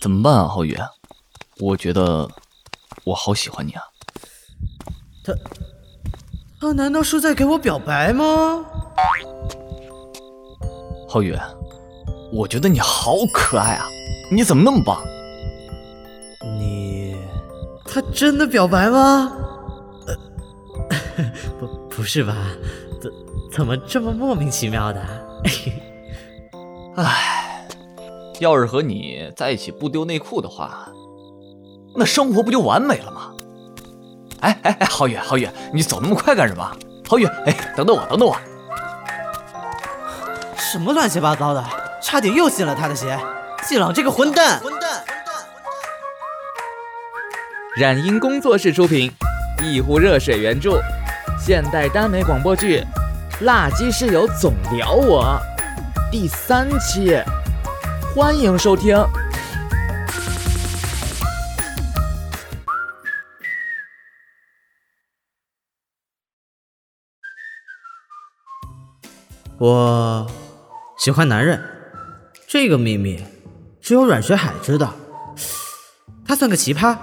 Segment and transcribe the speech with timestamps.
[0.00, 0.76] 怎么办啊，浩宇？
[1.58, 2.28] 我觉得
[3.04, 3.82] 我好喜欢你啊。
[5.24, 5.34] 他
[6.60, 8.64] 他难道是在给我表白吗？
[11.08, 11.36] 浩宇，
[12.32, 13.86] 我觉得你好可爱啊！
[14.30, 15.02] 你怎么那么棒？
[16.58, 17.16] 你
[17.84, 19.32] 他真的表白吗？
[21.58, 22.34] 不不是吧？
[23.00, 23.10] 怎
[23.52, 25.00] 怎么这么莫名其妙的？
[26.96, 27.35] 唉，
[28.40, 30.88] 要是和你在一起不丢内裤的话，
[31.94, 33.32] 那生活不就完美了吗？
[34.40, 36.76] 哎哎哎，浩宇浩宇，你走那么快干什么？
[37.08, 38.36] 浩宇，哎，等等我，等等我。
[40.56, 41.64] 什么乱七八糟的，
[42.02, 43.18] 差点又信了他的邪。
[43.64, 44.60] 季朗这个混蛋！
[44.60, 45.02] 混蛋！
[47.76, 49.10] 染音工作室出品，
[49.62, 50.80] 一壶热水原著，
[51.38, 52.84] 现代耽美广播剧
[53.44, 55.38] 《辣鸡室友总聊我》
[56.10, 57.18] 第三期，
[58.16, 58.96] 欢迎收听。
[69.58, 70.26] 我
[70.96, 71.62] 喜欢男人，
[72.48, 73.22] 这个秘密
[73.82, 74.94] 只有阮学海知道。
[76.24, 76.96] 他算个奇葩，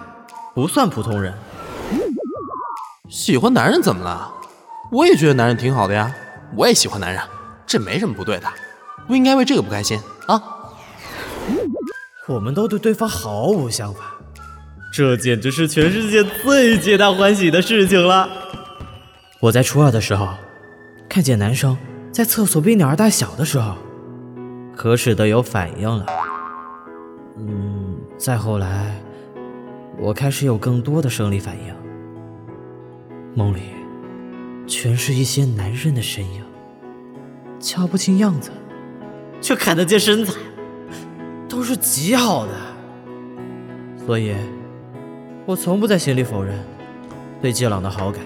[0.56, 1.32] 不算普通人。
[3.08, 4.34] 喜欢男人怎么了？
[4.92, 6.12] 我也觉得男人挺好的呀，
[6.56, 7.22] 我也喜欢男人，
[7.68, 8.52] 这没什么不对的，
[9.08, 10.42] 不应该为这个不开心啊。
[12.28, 14.16] 我们都对对方毫无想法，
[14.94, 18.30] 这简直是全世界最皆大欢喜的事情了。
[19.40, 20.30] 我在初二的时候，
[21.10, 21.78] 看见男生。
[22.14, 23.76] 在厕所比鸟儿大小的时候，
[24.76, 26.06] 可使得有反应了。
[27.40, 28.96] 嗯，再后来，
[29.98, 31.74] 我开始有更多的生理反应。
[33.34, 33.62] 梦里，
[34.68, 36.44] 全是一些男人的身影，
[37.60, 38.52] 瞧不清样子，
[39.42, 40.34] 却看得见身材，
[41.54, 42.52] 都是极好的。
[44.08, 44.34] 所以，
[45.46, 46.58] 我从不在心里否认
[47.40, 48.24] 对季朗的好感。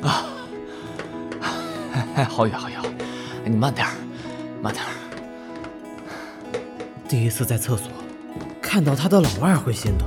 [0.00, 0.26] 啊。
[2.14, 2.78] 哎，好远好远，
[3.44, 3.84] 你慢点
[4.62, 4.84] 慢点
[7.08, 7.88] 第一次在厕所
[8.62, 10.06] 看到他的老二会心动，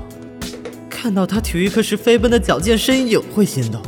[0.90, 3.82] 看到他体育课时飞奔的矫健身影会心动，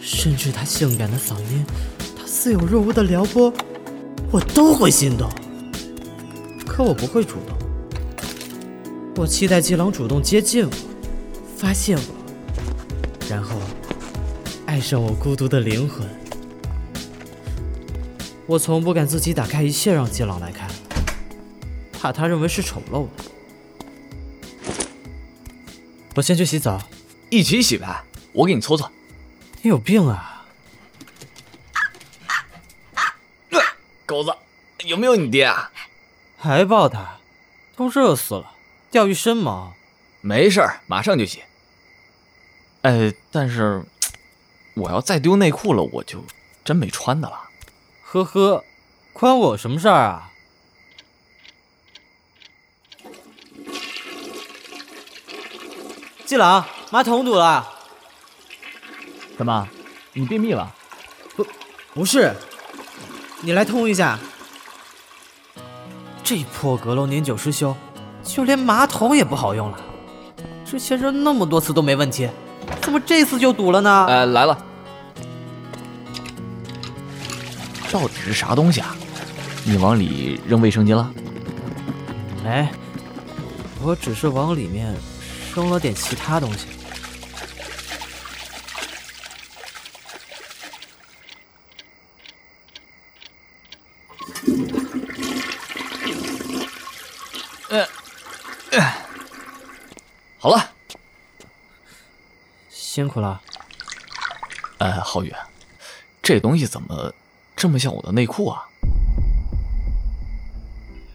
[0.00, 1.66] 甚至他性感的嗓音，
[2.16, 3.52] 他似有若无的撩拨，
[4.30, 5.28] 我都会心动。
[6.78, 7.58] 可我不会主动，
[9.16, 10.70] 我期待季朗主动接近我，
[11.56, 13.60] 发现我，然后
[14.64, 16.08] 爱上我孤独的灵魂。
[18.46, 20.70] 我从不敢自己打开一切让季朗来看，
[21.92, 23.24] 怕他认为是丑陋的。
[26.14, 26.80] 我先去洗澡，
[27.28, 28.88] 一起洗呗，我给你搓搓。
[29.62, 30.46] 你有病啊！
[34.06, 34.32] 狗子，
[34.84, 35.72] 有没有你爹啊？
[36.38, 37.18] 还抱他？
[37.76, 38.52] 都热死了，
[38.90, 39.74] 掉一身毛。
[40.20, 41.42] 没事儿，马上就洗。
[42.82, 43.84] 哎，但是
[44.74, 46.24] 我要再丢内裤了，我就
[46.64, 47.50] 真没穿的了。
[48.02, 48.64] 呵呵，
[49.12, 50.32] 关我什么事儿啊？
[56.24, 57.68] 季朗，马桶堵了。
[59.36, 59.68] 怎么？
[60.12, 60.74] 你便秘了？
[61.36, 61.46] 不，
[61.94, 62.34] 不是。
[63.40, 64.18] 你来通一下。
[66.28, 67.74] 这破阁楼年久失修，
[68.22, 69.80] 就连马桶也不好用了。
[70.62, 72.28] 之前扔那么多次都没问题，
[72.82, 74.04] 怎么这次就堵了呢？
[74.06, 74.58] 呃，来了。
[77.90, 78.94] 到底是啥东西啊？
[79.64, 81.10] 你往里扔卫生巾了？
[82.44, 82.68] 没，
[83.82, 84.94] 我只是往里面
[85.56, 86.66] 扔了点其他东西。
[100.38, 100.70] 好了，
[102.68, 103.40] 辛苦了。
[104.78, 105.32] 哎，浩宇，
[106.22, 107.12] 这东西怎么？
[107.56, 108.68] 这么像我的内裤啊！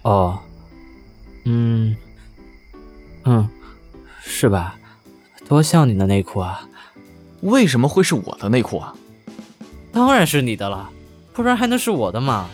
[0.02, 0.42] 哦，
[1.46, 1.96] 嗯，
[3.24, 3.50] 嗯，
[4.22, 4.78] 是吧？
[5.48, 6.68] 多像你的内裤啊！
[7.44, 8.94] 为什么会是我的内裤啊？
[9.94, 10.92] 当然是你的了，
[11.32, 12.50] 不然还能是我的吗？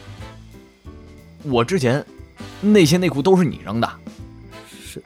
[1.42, 2.06] 我之前
[2.62, 3.92] 那些内裤都是你扔的，
[4.80, 5.04] 是，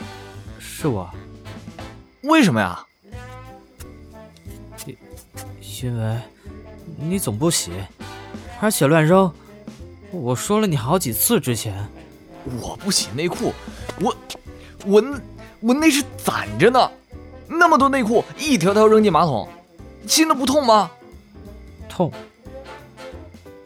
[0.60, 1.10] 是我。
[2.24, 2.86] 为什么呀？
[4.86, 4.98] 因
[5.84, 6.20] 因为
[6.98, 7.72] 你总不洗。
[8.62, 9.32] 而且乱扔，
[10.12, 11.38] 我说了你好几次。
[11.40, 11.86] 之前
[12.62, 13.54] 我不洗内裤，
[14.00, 14.16] 我
[14.86, 15.04] 我
[15.60, 16.90] 我那是攒着呢，
[17.48, 19.50] 那么多内裤一条条扔进马桶，
[20.08, 20.90] 心的不痛吗？
[21.90, 22.10] 痛，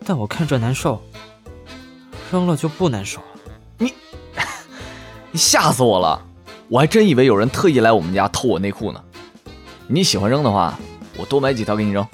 [0.04, 1.00] 但我看着难受，
[2.32, 3.28] 扔了就不难受了。
[3.78, 3.94] 你
[5.32, 6.26] 你吓死我了！
[6.70, 9.02] 我还真以为有人特意来我们家偷我内裤呢。
[9.88, 10.78] 你喜欢扔的话，
[11.16, 12.06] 我多买几条给你扔。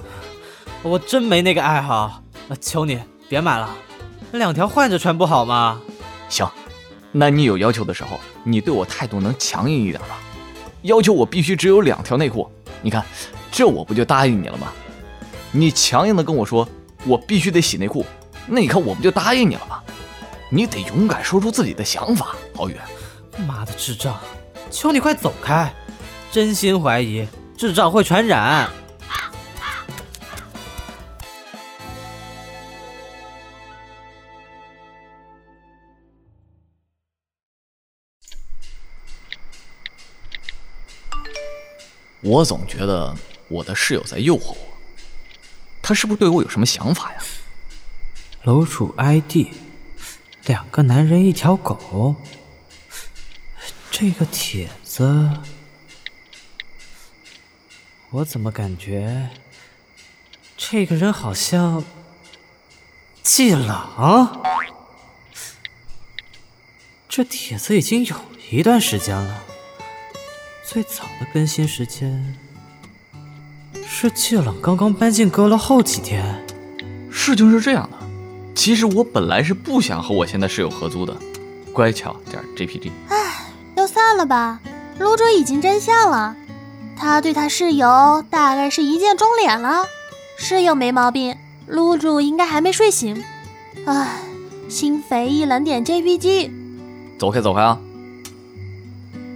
[0.82, 2.22] 我真没那个爱好，
[2.60, 3.68] 求你别买了，
[4.32, 5.80] 两条换着穿不好吗？
[6.28, 6.48] 行，
[7.10, 10.20] 那你有要求的时候，你对我态度能强硬一点吧？
[10.82, 12.48] 要求我必须只有两条内裤，
[12.80, 13.04] 你看，
[13.50, 14.72] 这我不就答应你了吗？
[15.50, 16.68] 你强硬的跟我说
[17.06, 18.06] 我必须得洗内裤，
[18.46, 19.82] 那你看我不就答应你了吗？
[20.48, 22.76] 你得勇敢说出自己的想法，郝宇。
[23.48, 24.16] 妈的智障！
[24.70, 25.72] 求你快走开！
[26.30, 27.26] 真心怀疑
[27.56, 28.68] 智障会传染。
[42.20, 43.14] 我总觉得
[43.48, 44.56] 我的室友在诱惑我，
[45.82, 47.18] 他是不是对我有什么想法呀？
[48.42, 49.46] 楼主 ID：
[50.46, 52.16] 两个男人一条狗。
[53.96, 55.30] 这个帖子，
[58.10, 59.30] 我怎么感觉
[60.56, 61.84] 这个人好像
[63.22, 64.42] 季朗？
[67.08, 68.16] 这帖子已经有
[68.50, 69.44] 一段时间了。
[70.66, 72.36] 最早的更新时间
[73.86, 76.44] 是季朗刚刚搬进阁楼后几天。
[77.12, 77.98] 事情是这样的，
[78.56, 81.16] 其实我本来是不想和我现在室友合租的，
[81.72, 82.90] 乖巧点 JPG。
[84.16, 84.60] 了吧？
[84.98, 86.36] 撸主已经真相了，
[86.96, 89.86] 他对他室友大概是一见钟脸了。
[90.36, 93.22] 室友没毛病，撸主应该还没睡醒。
[93.86, 94.20] 唉，
[94.68, 96.50] 心肥意冷点 JPG。
[97.18, 97.78] 走开，走开啊！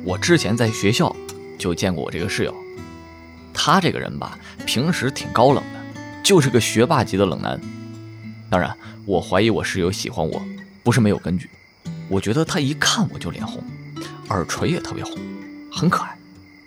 [0.04, 1.14] 我之前在学校。
[1.58, 2.54] 就见过我这个室友，
[3.52, 7.60] 他这个人吧，平时挺高冷的，就是个学霸级的冷男。
[8.48, 8.72] 当然，
[9.04, 10.40] 我怀疑我室友喜欢我，
[10.84, 11.50] 不是没有根据。
[12.08, 13.60] 我觉得他一看我就脸红，
[14.30, 15.14] 耳垂也特别红，
[15.72, 16.16] 很可爱。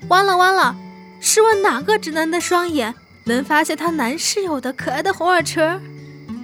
[0.08, 0.76] 完了完了，
[1.20, 2.94] 试问哪个直男的双眼
[3.26, 5.80] 能发现他男室友的可爱的红耳垂？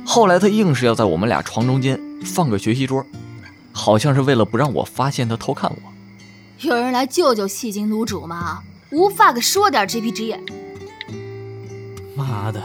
[0.05, 3.05] 后来他硬是要在我们俩床中间放个学习桌，
[3.71, 5.77] 好像是为了不让我发现他偷看我。
[6.59, 8.63] 有人来救救戏精卤主吗？
[8.91, 10.37] 无法给说点 GPG。
[12.15, 12.61] 妈的，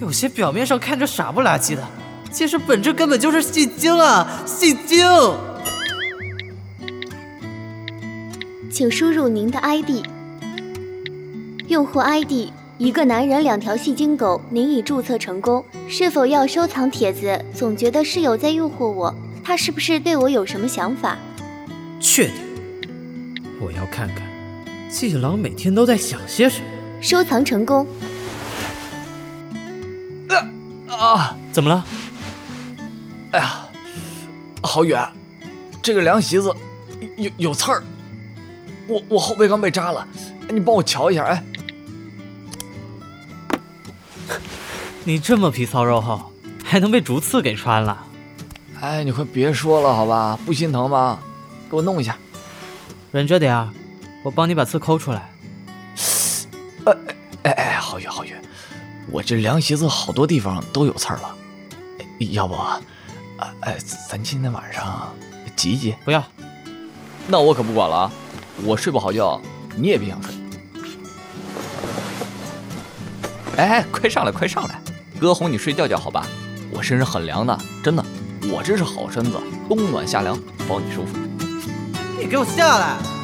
[0.00, 1.86] 有些表面上看着傻不拉几的，
[2.32, 4.42] 其实本质根本就是戏精啊！
[4.46, 5.06] 戏精。
[8.70, 10.06] 请输入您的 ID。
[11.66, 15.64] 用户 ID：一个男人两条戏精狗，您已注册成功。
[15.88, 17.44] 是否要收藏帖子？
[17.52, 19.12] 总觉得室友在诱惑我，
[19.42, 21.18] 他是不是对我有什么想法？
[21.98, 22.36] 确定。
[23.60, 24.22] 我要看看
[24.88, 26.66] 季郎每天都在想些什么。
[27.00, 27.86] 收藏成功。
[30.88, 31.36] 啊！
[31.50, 31.84] 怎么了？
[33.32, 33.66] 哎呀，
[34.62, 35.02] 好远！
[35.82, 36.54] 这个凉席子
[37.16, 37.82] 有有刺儿，
[38.90, 40.06] 我我后背刚被扎了，
[40.48, 41.24] 你帮我瞧一下。
[41.24, 41.44] 哎，
[45.04, 46.32] 你这么皮糙肉厚，
[46.64, 48.04] 还能被竹刺给穿了？
[48.80, 50.36] 哎，你快别说了，好吧？
[50.44, 51.20] 不心疼吗？
[51.70, 52.18] 给我弄一下。
[53.12, 53.70] 忍着点儿，
[54.24, 55.30] 我帮你把刺抠出来。
[56.86, 56.96] 哎
[57.44, 58.34] 哎哎，好雨好雨，
[59.12, 61.32] 我这凉席子好多地方都有刺儿了，
[62.18, 62.56] 要不，
[63.60, 63.78] 哎，
[64.08, 65.14] 咱今天晚上
[65.54, 65.94] 挤一挤？
[66.04, 66.24] 不要，
[67.28, 68.12] 那我可不管了啊！
[68.64, 69.40] 我睡不好觉，
[69.76, 70.34] 你也别想睡。
[73.56, 74.80] 哎，快上来，快上来，
[75.18, 76.26] 哥哄你睡觉觉，好吧？
[76.72, 78.04] 我身上很凉的，真的，
[78.52, 79.32] 我这是好身子，
[79.68, 80.38] 冬暖夏凉，
[80.68, 81.16] 保你舒服。
[82.18, 83.19] 你给我下来！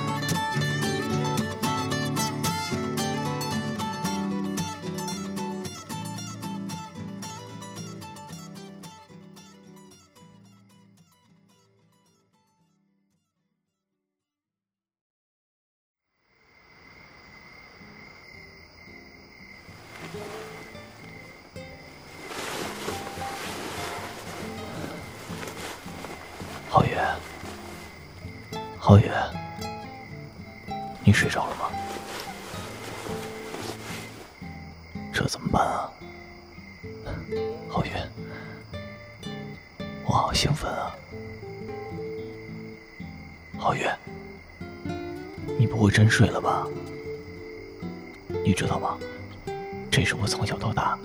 [26.70, 27.00] 皓月，
[28.80, 29.10] 皓月，
[31.04, 31.70] 你睡着了吗？
[35.12, 35.90] 这怎么办啊？
[37.70, 38.10] 皓月，
[40.04, 40.94] 我好兴奋啊！
[43.58, 43.90] 皓月，
[45.58, 46.66] 你不会真睡了吧？
[48.44, 48.98] 你知道吗？
[49.96, 50.98] 这是我从小到大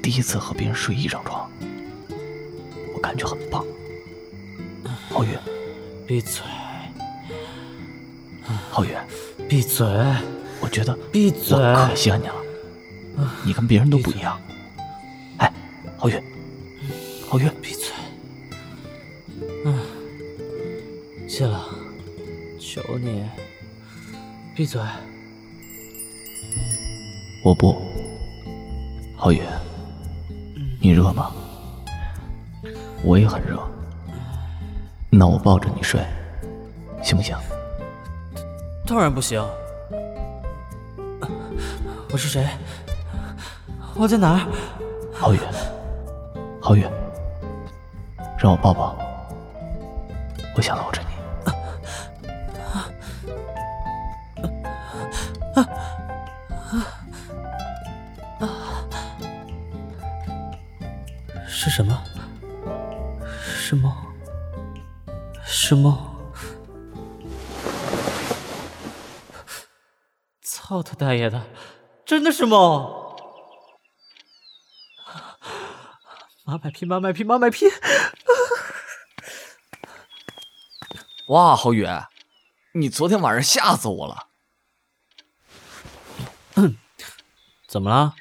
[0.00, 1.50] 第一次和别人睡一张床，
[2.94, 3.66] 我感觉很棒。
[5.10, 5.36] 浩宇，
[6.06, 6.44] 闭嘴！
[8.70, 8.94] 浩宇，
[9.48, 9.84] 闭嘴！
[10.60, 11.58] 我觉得闭嘴！
[11.58, 12.34] 我可稀罕你了，
[13.44, 14.40] 你跟别人都不一样。
[15.38, 15.52] 哎，
[15.98, 16.14] 浩宇，
[17.28, 17.90] 浩宇，闭嘴！
[19.64, 19.76] 嗯，
[21.26, 21.68] 谢了，
[22.60, 23.24] 求你，
[24.54, 24.80] 闭嘴。
[27.42, 27.83] 我不。
[29.24, 29.40] 浩宇，
[30.82, 31.30] 你热吗？
[33.02, 33.58] 我也很热。
[35.08, 35.98] 那我抱着你睡，
[37.02, 37.34] 行不行？
[38.86, 39.42] 当然不行。
[42.12, 42.46] 我是谁？
[43.94, 44.40] 我在哪儿？
[45.10, 45.40] 浩宇，
[46.60, 46.86] 浩宇，
[48.38, 48.93] 让我抱抱。
[61.56, 62.02] 是什么？
[63.40, 63.94] 是梦？
[65.46, 65.96] 是梦？
[70.42, 71.46] 操他大爷的！
[72.04, 73.14] 真的是梦！
[76.44, 77.66] 马买批，马买批，马买批！
[81.28, 81.86] 哇，郝宇，
[82.72, 84.26] 你昨天晚上吓死我了！
[87.68, 88.16] 怎么了？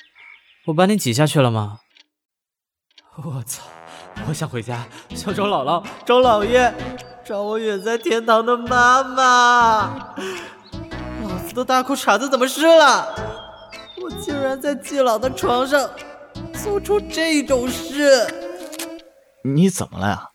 [0.68, 1.80] 我把你挤下去了吗？
[3.24, 3.64] 我操！
[4.28, 6.74] 我想回家，想找姥姥，找姥爷，
[7.24, 10.14] 找我远在天堂的妈妈。
[11.22, 13.14] 老子的大裤衩子怎么湿了？
[14.02, 15.88] 我竟然在季老的床上
[16.64, 18.28] 做出这种事！
[19.44, 20.30] 你怎么了呀？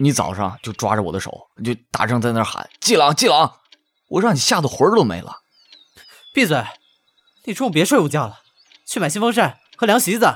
[0.00, 3.58] 你早上就抓着我的手，就大声在那喊“季朗，季朗”，
[4.10, 5.36] 我让你吓得魂儿都没了。
[6.34, 6.64] 闭嘴！
[7.44, 8.40] 你中午别睡午觉了，
[8.86, 10.26] 去买新风扇和凉席子。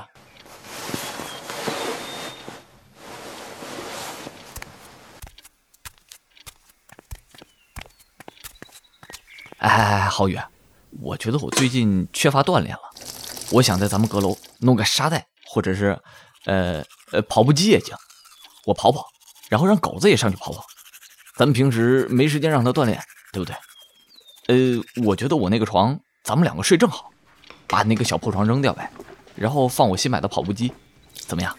[9.61, 10.39] 哎，郝宇，
[11.01, 12.81] 我觉得我最近缺乏锻炼了，
[13.51, 16.01] 我想在咱们阁楼弄个沙袋，或者是，
[16.45, 17.95] 呃呃，跑步机也行，
[18.65, 19.05] 我跑跑，
[19.49, 20.65] 然后让狗子也上去跑跑。
[21.37, 22.99] 咱们平时没时间让它锻炼，
[23.31, 23.55] 对不对？
[24.47, 27.11] 呃，我觉得我那个床，咱们两个睡正好，
[27.67, 28.91] 把那个小破床扔掉呗，
[29.35, 30.73] 然后放我新买的跑步机，
[31.13, 31.55] 怎么样？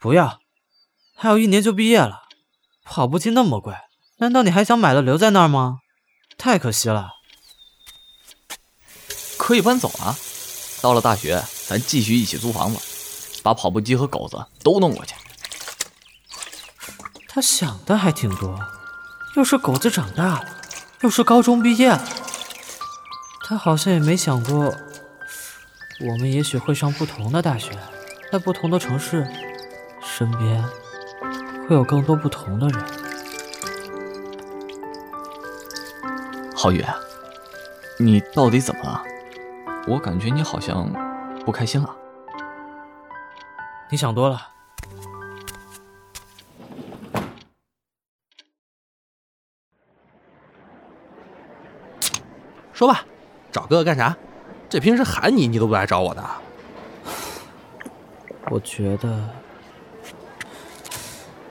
[0.00, 0.40] 不要，
[1.14, 2.22] 还有一年就毕业了，
[2.82, 3.72] 跑步机那么贵。
[4.18, 5.80] 难道你还想买了留在那儿吗？
[6.38, 7.10] 太可惜了。
[9.38, 10.16] 可以搬走啊！
[10.82, 12.80] 到了大学，咱继续一起租房子，
[13.42, 15.14] 把跑步机和狗子都弄过去。
[17.28, 18.58] 他想的还挺多，
[19.36, 20.60] 又是狗子长大了，
[21.02, 22.02] 又是高中毕业了。
[23.44, 24.74] 他好像也没想过，
[26.00, 27.70] 我们也许会上不同的大学，
[28.32, 29.30] 在不同的城市，
[30.02, 30.64] 身边
[31.68, 32.84] 会有更多不同的人。
[36.66, 36.84] 郝宇，
[37.96, 39.04] 你到底怎么了？
[39.86, 40.92] 我感觉你好像
[41.44, 41.96] 不开心了。
[43.88, 44.48] 你想多了。
[52.72, 53.04] 说吧，
[53.52, 54.16] 找哥哥干啥？
[54.68, 56.24] 这平时喊你，你都不来找我的。
[58.50, 59.30] 我觉得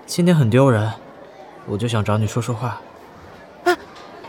[0.06, 0.92] 今天很丢人，
[1.68, 2.82] 我就想找你说说话。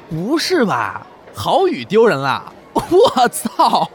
[0.08, 1.06] 不是吧？
[1.34, 2.52] 郝宇丢人了！
[2.74, 3.90] 我操！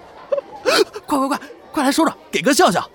[1.07, 1.39] 快快快，
[1.71, 2.87] 快来说说，给哥笑笑。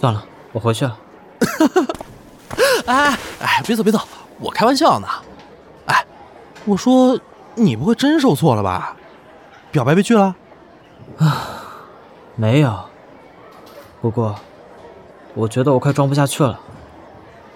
[0.00, 0.98] 算了，我回去了。
[2.86, 4.00] 哎哎，别走别走，
[4.38, 5.08] 我开玩笑呢。
[5.86, 6.04] 哎，
[6.64, 7.18] 我说
[7.54, 8.96] 你不会真受挫了吧？
[9.70, 10.34] 表白被拒了？
[11.18, 11.46] 啊，
[12.36, 12.78] 没有。
[14.02, 14.34] 不过，
[15.34, 16.58] 我觉得我快装不下去了。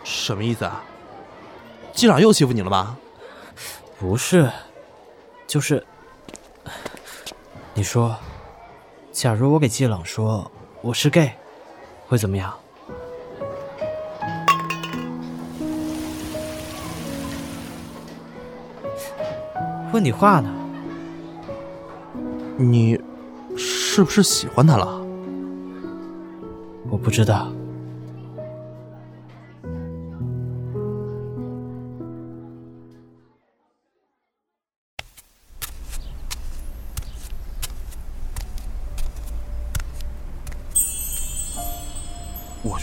[0.05, 0.83] 什么意思啊？
[1.93, 2.97] 机长又欺负你了吗？
[3.99, 4.51] 不是，
[5.47, 5.85] 就是，
[7.73, 8.17] 你说，
[9.13, 10.51] 假如我给季朗说
[10.83, 11.33] 我是 gay，
[12.07, 12.53] 会怎么样？
[19.93, 20.53] 问你话呢？
[22.57, 23.01] 你
[23.57, 25.01] 是不是喜欢他了？
[26.91, 27.51] 我不知道。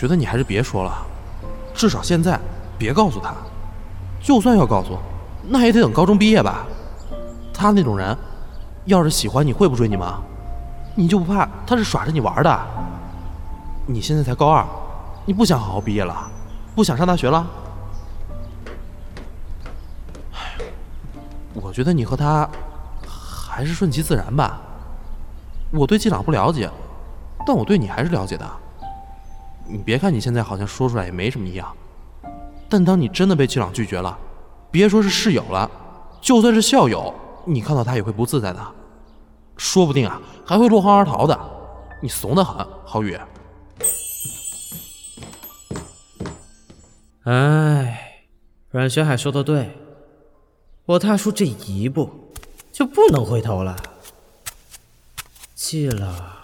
[0.02, 1.06] 觉得你还是别说了，
[1.76, 2.40] 至少现在
[2.76, 3.36] 别告诉他。
[4.20, 4.98] 就算要告诉，
[5.48, 6.66] 那也得等高中毕业吧。
[7.54, 8.18] 他那种人，
[8.86, 10.20] 要是喜欢你会不追你吗？
[10.96, 12.60] 你就不怕他是耍着你玩的？
[13.86, 14.66] 你现在才高二，
[15.24, 16.28] 你不想好好毕业了，
[16.74, 17.46] 不想上大学了？
[20.34, 20.66] 哎，
[21.54, 22.50] 我觉得你和他
[23.06, 24.60] 还是顺其自然吧。
[25.70, 26.68] 我对季朗不了解，
[27.46, 28.50] 但我对你还是了解的。
[29.68, 31.76] 你别看你现在好像说出来也没什么一样，
[32.70, 34.18] 但当你真的被季朗拒绝了，
[34.70, 35.70] 别说是室友了，
[36.22, 37.14] 就算是校友，
[37.46, 38.66] 你看到他也会不自在的，
[39.58, 41.40] 说不定啊还会落荒而逃的。
[42.02, 43.18] 你怂得很，郝宇。
[47.24, 48.26] 哎，
[48.72, 49.70] 阮学海说的对，
[50.86, 52.10] 我踏出这一步，
[52.72, 53.78] 就不能回头了。
[55.54, 56.41] 记了，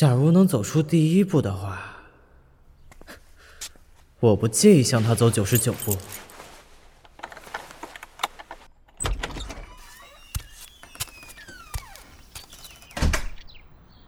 [0.00, 1.78] 假如能走出第一步的话，
[4.18, 5.94] 我不介意向他走九十九步。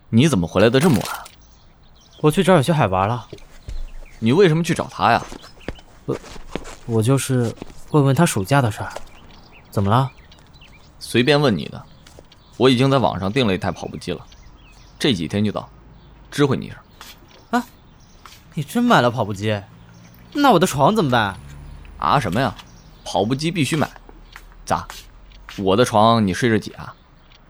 [0.09, 1.07] 你怎么回来的这么晚？
[2.23, 3.29] 我去找小学海玩了。
[4.19, 5.23] 你为什么去找他呀？
[6.07, 6.17] 我，
[6.87, 7.55] 我就是
[7.91, 8.91] 问问他暑假的事儿。
[9.71, 10.11] 怎么了？
[10.99, 11.85] 随便问你的。
[12.57, 14.27] 我已经在网上订了一台跑步机了，
[14.99, 15.69] 这几天就到，
[16.33, 16.79] 知会你一声。
[17.51, 17.67] 啊，
[18.55, 19.63] 你真买了跑步机？
[20.33, 21.37] 那我的床怎么办？
[21.99, 22.55] 啊什么呀？
[23.05, 23.91] 跑步机必须买。
[24.65, 24.89] 咋？
[25.59, 26.95] 我的床你睡着挤啊？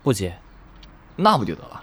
[0.03, 0.33] 不挤。
[1.15, 1.81] 那不就得了？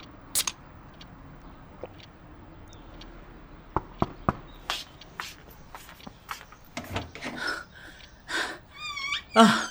[9.32, 9.62] 啊，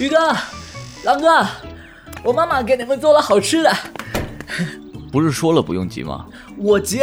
[0.00, 0.16] 宇哥，
[1.04, 1.46] 狼哥，
[2.24, 3.72] 我妈妈给你们做了好吃的。
[5.16, 6.26] 不是说了不用急吗？
[6.58, 7.00] 我急，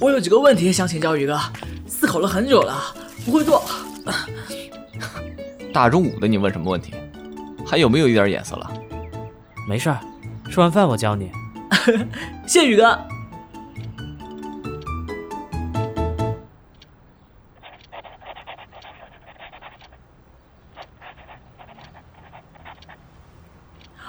[0.00, 1.38] 我有几个问题想请教宇哥，
[1.86, 2.74] 思考了很久了，
[3.24, 3.62] 不会做。
[5.72, 6.92] 大中午的你问什么问题？
[7.64, 8.68] 还有没有一点眼色了？
[9.68, 10.00] 没事儿，
[10.50, 11.30] 吃完饭我教你。
[12.44, 12.98] 谢宇哥。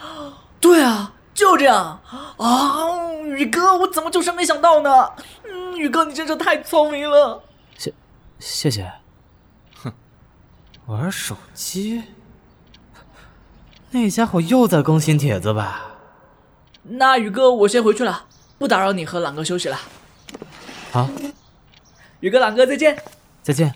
[0.60, 2.02] 对啊，就这样
[2.38, 2.93] 啊，
[3.44, 5.12] 宇哥，我怎么就是没想到呢？
[5.44, 7.44] 嗯，宇哥，你真是太聪明了。
[7.78, 7.94] 谢，
[8.40, 8.90] 谢谢。
[9.76, 9.92] 哼，
[10.86, 12.04] 玩手机？
[13.92, 15.92] 那家伙又在更新帖子吧？
[16.84, 19.78] 那宇哥，我先回去了，不打扰你和朗哥休息了。
[20.94, 21.10] 好，
[22.22, 22.98] 宇哥、朗哥再见。
[23.42, 23.76] 再见。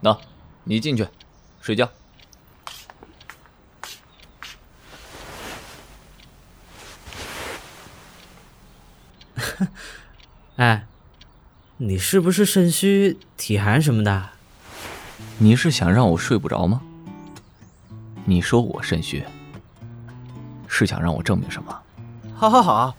[0.00, 0.16] 那，
[0.64, 1.08] 你进去
[1.68, 1.90] 睡觉。
[10.56, 10.86] 哎，
[11.76, 14.30] 你是不是肾虚、体寒什么的？
[15.36, 16.80] 你是想让我睡不着吗？
[18.24, 19.22] 你说我肾虚，
[20.66, 21.82] 是想让我证明什么？
[22.34, 22.96] 好，好，好，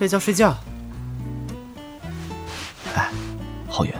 [0.00, 0.58] 睡觉，睡觉。
[2.96, 3.12] 哎，
[3.68, 3.94] 浩远，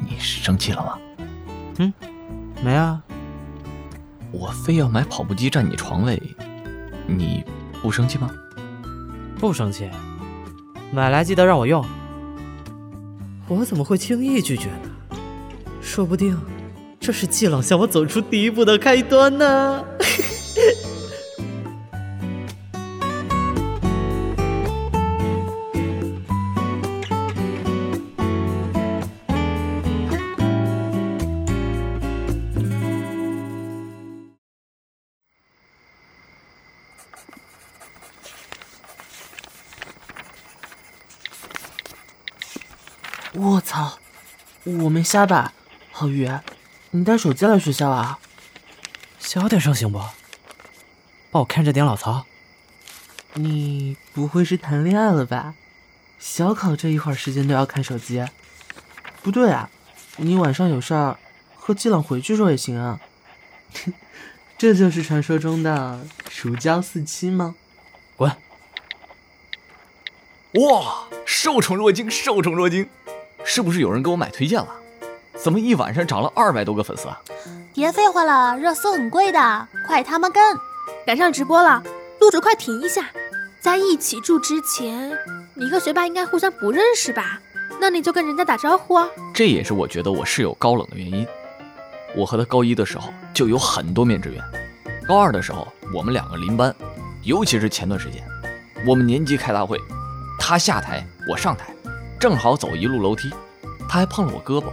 [0.00, 0.98] 你生气了吗？
[1.78, 1.94] 嗯，
[2.62, 3.02] 没啊。
[4.30, 6.20] 我非要买跑步机占你床位，
[7.06, 7.42] 你
[7.80, 8.30] 不生气吗？
[9.38, 9.88] 不生气。
[10.92, 11.84] 买来记得让我用。
[13.46, 15.16] 我怎么会轻易拒绝呢？
[15.80, 16.38] 说不定
[17.00, 19.84] 这是季朗向我走出第一步的开端呢。
[43.68, 43.98] 操，
[44.64, 45.52] 我没瞎吧？
[45.92, 46.26] 郝宇，
[46.90, 48.18] 你带手机来学校啊？
[49.18, 49.98] 小点声行不？
[51.30, 52.24] 帮我看着点老曹。
[53.34, 55.54] 你不会是谈恋爱了吧？
[56.18, 58.24] 小考这一会儿时间都要看手机？
[59.22, 59.68] 不对啊，
[60.16, 61.18] 你晚上有事儿，
[61.54, 62.98] 和季朗回去说也行啊。
[64.56, 66.06] 这就是传说中的
[66.40, 67.54] 如胶似漆吗？
[68.16, 68.34] 滚！
[70.54, 72.88] 哇，受宠若惊，受宠若惊。
[73.44, 74.68] 是不是有人给我买推荐了？
[75.36, 77.20] 怎么一晚上涨了二百多个粉丝啊？
[77.72, 80.42] 别废话了，热搜很贵的，快他妈跟！
[81.06, 81.82] 赶上直播了，
[82.20, 83.06] 路主快停一下！
[83.60, 85.16] 在一起住之前，
[85.54, 87.40] 你和学霸应该互相不认识吧？
[87.80, 89.08] 那你就跟人家打招呼啊！
[89.32, 91.26] 这也是我觉得我室友高冷的原因。
[92.16, 94.42] 我和他高一的时候就有很多面之缘，
[95.06, 96.74] 高二的时候我们两个邻班，
[97.22, 98.24] 尤其是前段时间，
[98.86, 99.78] 我们年级开大会，
[100.38, 101.72] 他下台，我上台。
[102.18, 103.32] 正好走一路楼梯，
[103.88, 104.72] 他还碰了我胳膊。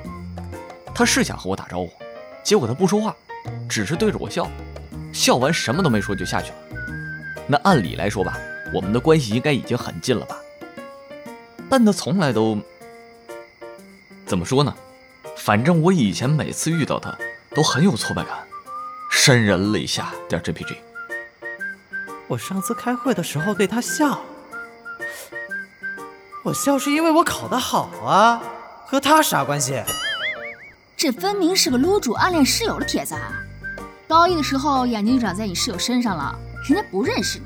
[0.94, 1.92] 他是想和我打招呼，
[2.44, 3.16] 结果他不说话，
[3.70, 4.50] 只是对着我笑。
[5.14, 6.58] 笑完什么都没说就下去了。
[7.48, 8.38] 那按理来说吧，
[8.74, 10.36] 我们的关系应该已经很近了吧？
[11.70, 12.58] 但他从来都……
[14.26, 14.76] 怎么说呢？
[15.38, 17.16] 反正我以前每次遇到他
[17.54, 18.40] 都很有挫败感。
[19.12, 20.78] 潸然泪下点 JPG。
[22.28, 24.20] 我上次开会的时候对他笑，
[26.46, 28.40] 我笑是因为我考得好啊，
[28.86, 29.82] 和他啥关系？
[30.96, 33.34] 这分明是个撸主暗恋室友的帖子啊！
[34.08, 36.38] 高一的时候眼睛长在你室友身上了，
[36.70, 37.46] 人家不认识你；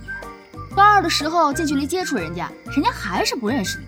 [0.76, 3.86] 高二的时候近距离接触人家，人家还是不认识你。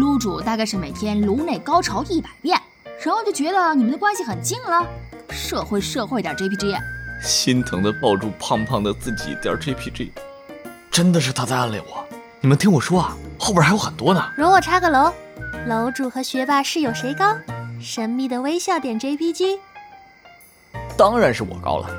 [0.00, 2.56] 撸主大概是每天颅内高潮一百遍，
[3.04, 4.86] 然后就觉得你们的关系很近了。
[5.30, 6.78] 社会社会点 JPG，
[7.20, 10.10] 心疼的抱住胖胖的自己点 JPG，
[10.88, 12.06] 真的是他在暗恋我。
[12.42, 14.32] 你们听我说啊，后边还有很多呢。
[14.34, 15.12] 容我插个楼，
[15.66, 17.36] 楼主和学霸室友谁高？
[17.78, 19.58] 神秘的微笑点 JPG，
[20.96, 21.90] 当然是我高了。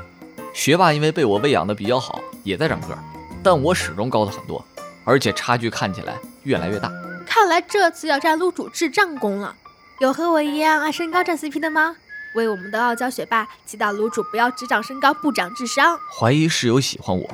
[0.52, 2.98] 学霸因为被我喂养的比较好，也在长个儿，
[3.40, 4.64] 但我始终高的很多，
[5.04, 6.90] 而且差距看起来越来越大。
[7.24, 9.54] 看来这次要占撸主智障功了。
[10.00, 11.94] 有和我一样爱身高占 CP 的吗？
[12.34, 15.96] 为我们的傲娇学霸祈祷撸主不要只长身高不长智商。
[16.18, 17.30] 怀疑室友喜欢我，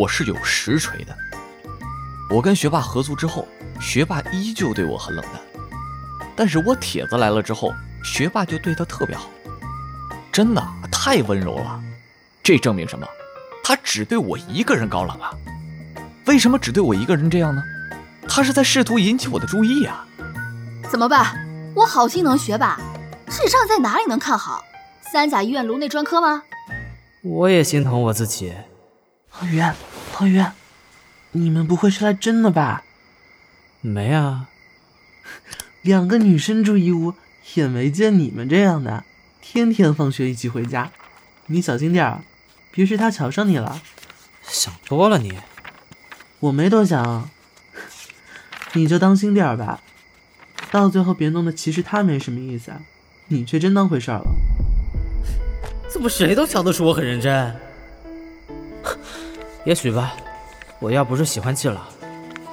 [0.00, 1.14] 我是有实锤的。
[2.34, 3.46] 我跟学霸合租之后，
[3.80, 5.40] 学霸依旧对我很冷淡。
[6.34, 9.30] 但是我帖子来了之后，学霸就对他特别好，
[10.32, 11.80] 真的太温柔了。
[12.42, 13.06] 这证明什么？
[13.62, 15.30] 他只对我一个人高冷啊？
[16.26, 17.62] 为什么只对我一个人这样呢？
[18.28, 20.04] 他是在试图引起我的注意啊。
[20.90, 21.36] 怎么办？
[21.76, 22.80] 我好心疼学霸，
[23.28, 24.64] 智商在哪里能看好？
[25.12, 26.42] 三甲医院颅内专科吗？
[27.22, 28.52] 我也心疼我自己。
[29.30, 29.62] 彭于，
[30.12, 30.44] 彭于，
[31.36, 32.84] 你们不会是来真的吧？
[33.80, 34.48] 没啊。
[35.82, 37.14] 两个女生住一屋，
[37.54, 39.04] 也没见你们这样的，
[39.42, 40.90] 天天放学一起回家。
[41.46, 42.22] 你小心点儿，
[42.70, 43.82] 别是他瞧上你了。
[44.42, 45.38] 想多了你。
[46.40, 47.28] 我没多想，
[48.74, 49.82] 你就当心点儿吧。
[50.70, 52.72] 到最后别弄得其实他没什么意思，
[53.28, 54.34] 你却真当回事儿了。
[55.90, 57.54] 怎么谁都瞧得出我很认真？
[59.66, 60.16] 也许吧。
[60.80, 61.80] 我要不是喜欢季老，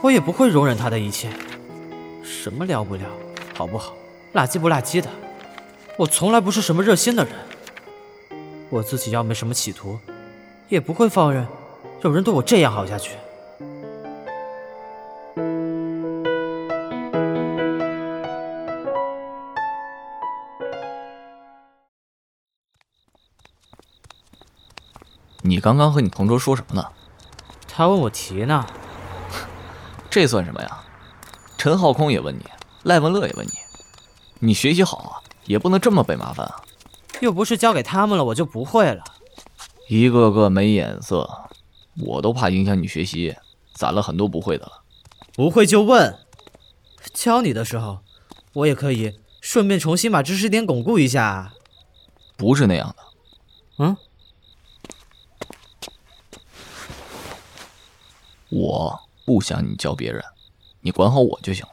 [0.01, 1.29] 我也不会容忍他的一切。
[2.23, 3.05] 什么撩不撩，
[3.53, 3.93] 好不好，
[4.33, 5.09] 辣鸡不辣鸡的，
[5.97, 7.33] 我从来不是什么热心的人。
[8.69, 9.99] 我自己要没什么企图，
[10.69, 11.45] 也不会放任
[12.03, 13.11] 有人对我这样好下去。
[25.43, 26.87] 你刚刚和你同桌说什么呢？
[27.81, 28.63] 他问我题呢。
[30.07, 30.83] 这算什么呀？
[31.57, 32.45] 陈浩空也问你，
[32.83, 33.53] 赖文乐也问你，
[34.37, 36.61] 你学习好啊，也不能这么被麻烦啊。
[37.21, 39.03] 又不是交给他们了，我就不会了。
[39.87, 41.27] 一个个没眼色，
[41.97, 43.35] 我都怕影响你学习，
[43.73, 44.83] 攒了很多不会的了。
[45.33, 46.19] 不会就问，
[47.15, 48.01] 教你的时候，
[48.53, 51.51] 我也可以顺便重新把知识点巩固一下。
[52.37, 52.95] 不是那样的。
[53.79, 53.97] 嗯？
[58.51, 60.23] 我不想你教别人。
[60.81, 61.71] 你管好我就行了。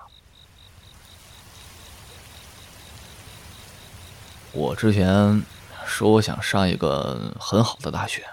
[4.52, 5.44] 我之前
[5.86, 8.26] 说我想上一个很好的大学，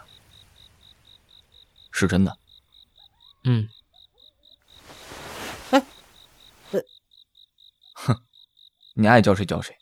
[1.92, 2.38] 是真的。
[3.44, 3.70] 嗯。
[5.72, 5.86] 哎，
[7.94, 8.22] 哼，
[8.94, 9.76] 你爱教谁教谁。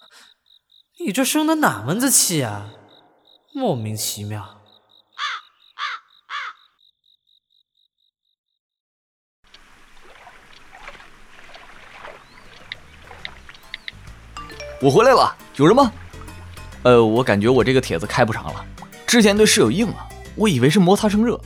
[0.99, 2.71] 你这生的哪门子气啊？
[3.51, 4.62] 莫名其妙。
[14.83, 15.89] 我回来了，有人吗？
[16.83, 18.65] 呃，我感觉我这个帖子开不长了。
[19.07, 19.95] 之前对室友硬了，
[20.35, 21.39] 我以为是摩擦生热。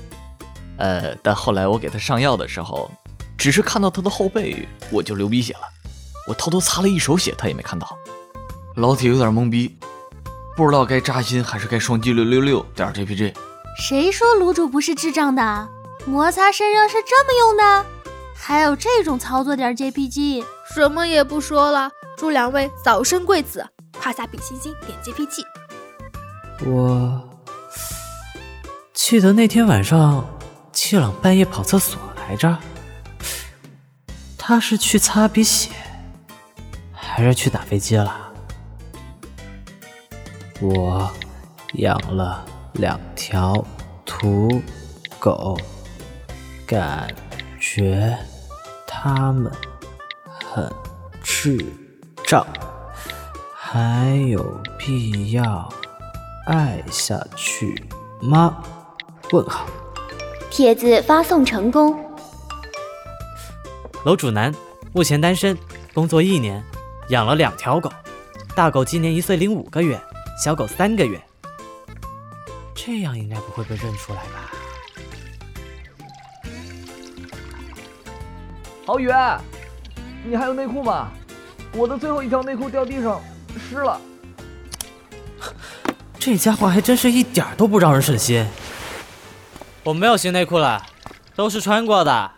[0.79, 2.89] 呃，但后来我给他上药的时候，
[3.37, 5.59] 只是看到他的后背，我就流鼻血了。
[6.27, 7.87] 我偷偷擦了一手血，他也没看到。
[8.77, 9.77] 老铁有点懵逼，
[10.55, 13.35] 不知道该扎心还是该双击六六六点 JPG。
[13.79, 15.69] 谁说卤煮不是智障的？
[16.07, 17.85] 摩擦生热是这么用的？
[18.35, 20.43] 还有这种操作点 JPG？
[20.73, 21.91] 什么也不说了。
[22.17, 23.63] 祝两位早生贵子，
[24.01, 25.43] 胯下比心心点 JPG。
[26.65, 27.29] 我
[28.91, 30.27] 记得那天晚上，
[30.71, 32.57] 季朗半夜跑厕所来着。
[34.35, 35.69] 他是去擦鼻血，
[36.91, 38.33] 还是去打飞机了？
[40.59, 41.11] 我
[41.73, 43.63] 养了两条
[44.07, 44.59] 土
[45.19, 45.55] 狗，
[46.65, 47.13] 感
[47.59, 48.17] 觉
[48.87, 49.51] 它们
[50.25, 50.73] 很
[51.21, 51.63] 智。
[52.27, 52.45] 账
[53.53, 54.43] 还有
[54.77, 55.69] 必要
[56.45, 57.81] 爱下去
[58.21, 58.61] 吗？
[59.31, 59.65] 问号。
[60.51, 61.97] 帖子发送成功。
[64.03, 64.53] 楼主男，
[64.91, 65.57] 目前单身，
[65.93, 66.61] 工作一年，
[67.07, 67.89] 养了两条狗，
[68.53, 69.97] 大狗今年一岁零五个月，
[70.37, 71.17] 小狗三个月。
[72.75, 74.51] 这样应该不会被认出来吧？
[78.85, 79.09] 郝宇，
[80.25, 81.09] 你还有内裤吗？
[81.73, 83.21] 我的最后一条内裤掉地上，
[83.69, 83.99] 湿了。
[86.19, 88.45] 这家伙还真是一点都不让人省心。
[89.83, 90.85] 我没有新内裤了，
[91.35, 92.31] 都是穿过的。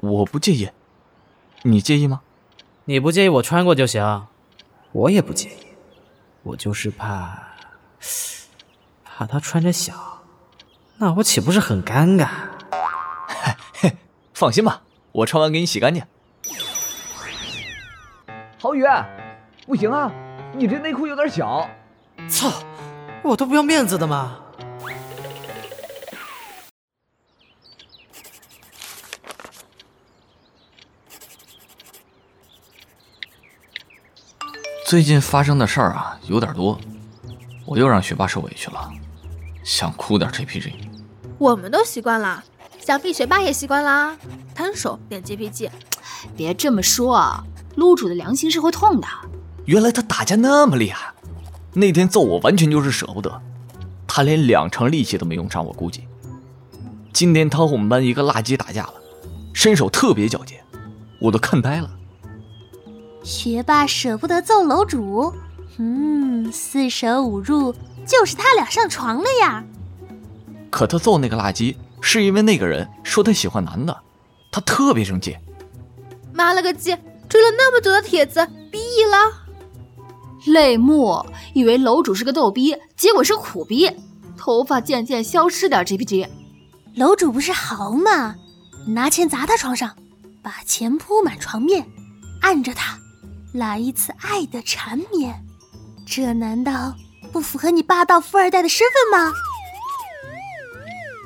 [0.00, 0.70] 我不介意，
[1.62, 2.20] 你介意吗？
[2.86, 4.26] 你不介意我穿过就行，
[4.92, 5.66] 我也不介意。
[6.42, 7.48] 我就是怕，
[9.04, 10.22] 怕他穿着小，
[10.96, 12.28] 那我岂不是很尴尬？
[13.74, 13.96] 嘿，
[14.34, 16.02] 放心吧，我穿完给你洗干净。
[18.62, 18.84] 郝宇，
[19.66, 20.12] 不行啊，
[20.54, 21.66] 你这内裤有点小。
[22.28, 22.52] 操，
[23.24, 24.36] 我都不要面子的吗？
[34.84, 36.78] 最近发生的事儿啊有点多，
[37.64, 38.90] 我又让学霸受委屈了，
[39.64, 40.74] 想哭点 JPG。
[41.38, 42.44] 我们都习惯了，
[42.78, 44.14] 想必学霸也习惯啦。
[44.54, 45.70] 摊手点 JPG，
[46.36, 47.42] 别这么说啊，
[47.80, 49.08] 撸主的良心是会痛的。
[49.64, 51.14] 原来他打架那么厉害，
[51.72, 53.40] 那天揍我完全就是舍不得，
[54.06, 56.04] 他连两成力气都没用上，我估计。
[57.12, 58.94] 今天他和我们班一个垃圾打架了，
[59.54, 60.62] 身手特别矫健，
[61.20, 61.90] 我都看呆了。
[63.22, 65.32] 学霸舍不得揍楼主，
[65.78, 67.74] 嗯，四舍五入
[68.06, 69.64] 就是他俩上床了呀。
[70.70, 73.96] 可他揍那个垃圾，是因为那个人说他喜欢男的，
[74.52, 75.36] 他特别生气。
[76.32, 76.96] 妈了个鸡，
[77.30, 79.16] 追了那么久的帖子，毕业了。
[80.46, 83.88] 泪目以为楼主是个逗逼，结果是苦逼，
[84.36, 85.84] 头发渐渐消失点。
[85.84, 86.28] GPG，
[86.96, 88.34] 楼主不是豪吗？
[88.88, 89.96] 拿钱砸他床上，
[90.42, 91.86] 把钱铺满床面，
[92.42, 92.98] 按着他。
[93.52, 95.44] 来一次爱的缠绵，
[96.06, 96.94] 这难道
[97.30, 99.32] 不符合你霸道富二代的身份吗？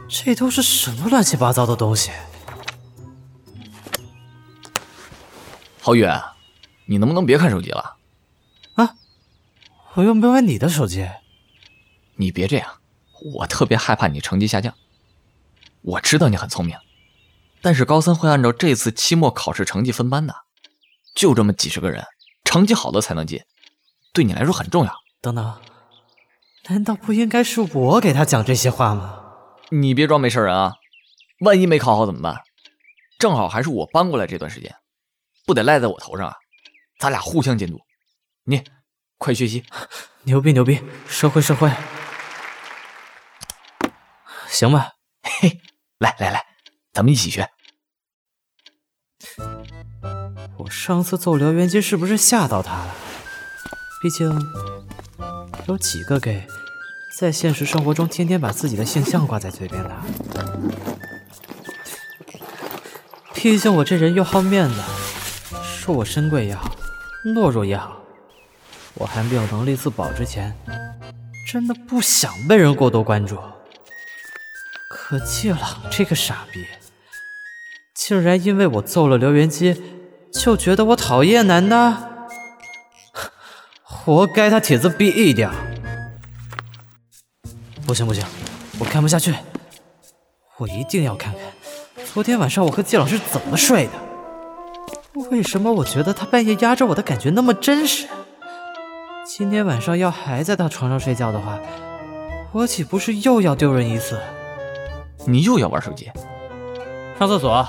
[0.09, 2.11] 这都是什么乱七八糟的东西？
[5.85, 6.09] 郝宇，
[6.87, 7.97] 你能不能别看手机了？
[8.77, 8.97] 啊，
[9.93, 11.07] 我又没玩你的手机。
[12.15, 12.79] 你别这样，
[13.35, 14.73] 我特别害怕你成绩下降。
[15.83, 16.75] 我知道你很聪明，
[17.61, 20.35] 但是高三会按照这次期末考试成绩分班的，
[21.15, 22.03] 就这么几十个人。
[22.45, 23.43] 成绩好的才能进，
[24.15, 24.95] 对你来说很重要。
[25.21, 25.61] 等等，
[26.71, 29.21] 难道不应该是我给他讲这些话吗？
[29.69, 30.77] 你别装没事人啊！
[31.41, 32.39] 万一没考好怎么办？
[33.19, 34.75] 正好还是我搬过来这段时间，
[35.47, 36.37] 不得赖在我头上啊！
[36.99, 37.81] 咱俩互相监督。
[38.45, 38.65] 你
[39.19, 39.65] 快学习，
[40.23, 41.71] 牛逼牛逼，社会社会。
[44.49, 45.61] 行吧，嘿，
[45.99, 46.45] 来来来，
[46.93, 47.49] 咱们一起学。
[50.59, 52.95] 我上次揍燎原基是不是吓到他了？
[54.01, 54.31] 毕竟
[55.67, 56.47] 有几个 gay
[57.19, 60.03] 在现实生活中天天把自己的性向挂在嘴边的。
[63.35, 64.83] 毕竟我这人又好面子，
[65.85, 66.75] 说我身贵也好，
[67.27, 68.01] 懦弱也好，
[68.95, 70.57] 我还没有能力自保之前，
[71.47, 73.39] 真的不想被人过多关注。
[74.89, 76.65] 可季朗这个傻逼，
[77.93, 79.79] 竟然因为我揍了刘元基。
[80.33, 82.27] 就觉得我讨厌男的，
[83.83, 85.53] 活该他帖子毙一掉。
[87.87, 88.25] 不行不行，
[88.79, 89.35] 我看不下去，
[90.57, 91.43] 我一定要看看
[92.15, 94.14] 昨天晚上我和季老师怎么睡的。
[95.15, 98.09] 为什么我觉得他半夜压着我的感觉那么真实？
[99.25, 101.61] 今天晚上要还在他床上睡觉的话，
[102.51, 104.21] 我岂不是又要丢人一次？
[105.25, 106.11] 你又要玩手机？
[107.17, 107.65] 上厕所。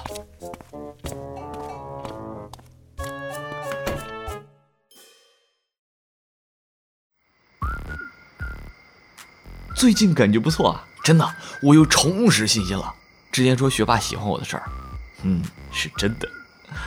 [9.75, 12.91] 最近感觉不错啊，真的，我又重拾信心了。
[13.31, 14.63] 之前说学霸喜欢我的事儿，
[15.21, 16.27] 嗯，是真的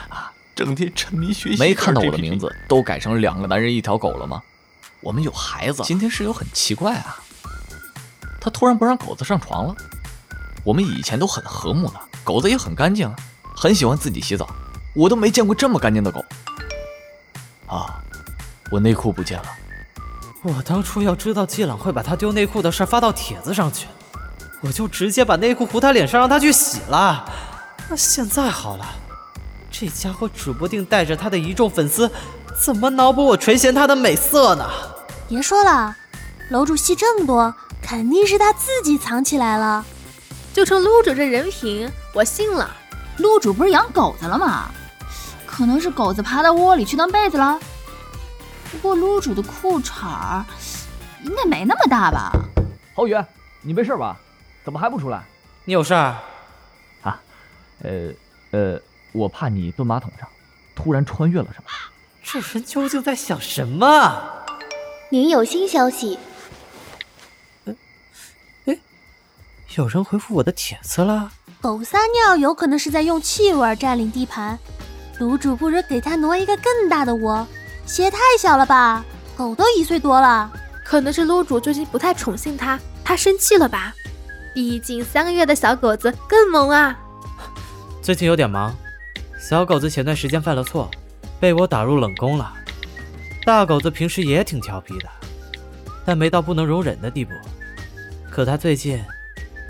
[0.08, 0.32] 啊。
[0.58, 4.42] 整天沉迷学习，没看到我的名字都改成两个男人一条狗了吗？
[5.00, 5.84] 我们有孩子。
[5.84, 7.16] 今天室友很奇怪啊，
[8.40, 9.76] 他突然不让狗子上床了。
[10.64, 11.94] 我们以前都很和睦的，
[12.24, 13.08] 狗子也很干净，
[13.54, 14.52] 很喜欢自己洗澡，
[14.96, 16.24] 我都没见过这么干净的狗。
[17.68, 18.02] 啊，
[18.68, 19.46] 我内裤不见了。
[20.42, 23.86] 我当初要知道季朗会把他丢内裤的事发到帖子上去，
[24.60, 27.32] 我就直接把内裤糊他脸上让他去洗了。
[27.88, 28.84] 那现在好了，
[29.70, 32.10] 这家伙指不定带着他的一众粉丝，
[32.60, 34.68] 怎么脑补我垂涎他的美色呢？
[35.28, 35.96] 别说了，
[36.50, 39.84] 楼主戏这么多，肯定是他自己藏起来了。
[40.52, 42.74] 就冲撸主这人品，我信了。
[43.18, 44.70] 撸主不是养狗子了吗？
[45.46, 47.58] 可能是狗子爬到窝里去当被子了。
[48.70, 50.44] 不过撸主的裤衩儿
[51.24, 52.32] 应该没那么大吧？
[52.94, 53.16] 郝宇，
[53.62, 54.16] 你没事吧？
[54.64, 55.24] 怎么还不出来？
[55.64, 56.16] 你有事儿？
[57.02, 57.20] 啊，
[57.82, 58.10] 呃
[58.50, 58.80] 呃
[59.12, 60.28] 我怕你蹲马桶上，
[60.74, 61.70] 突然穿越了什么。
[62.22, 64.22] 这人究竟在想什么？
[65.10, 66.18] 您有新消息。
[68.66, 68.78] 哎，
[69.76, 71.32] 有人回复我的帖子了。
[71.60, 74.58] 狗撒尿有可能是在用气味占领地盘，
[75.18, 77.46] 卤煮不如给他挪一个更大的窝。
[77.86, 79.04] 鞋太小了吧？
[79.36, 80.52] 狗都一岁多了，
[80.84, 83.94] 可能是卤煮最近不太宠幸它，它生气了吧？
[84.54, 86.98] 毕竟三个月的小狗子更萌啊。
[88.02, 88.76] 最近有点忙，
[89.38, 90.90] 小狗子前段时间犯了错，
[91.38, 92.52] 被我打入冷宫了。
[93.46, 95.08] 大狗子平时也挺调皮的，
[96.04, 97.30] 但没到不能容忍的地步。
[98.30, 99.00] 可它最近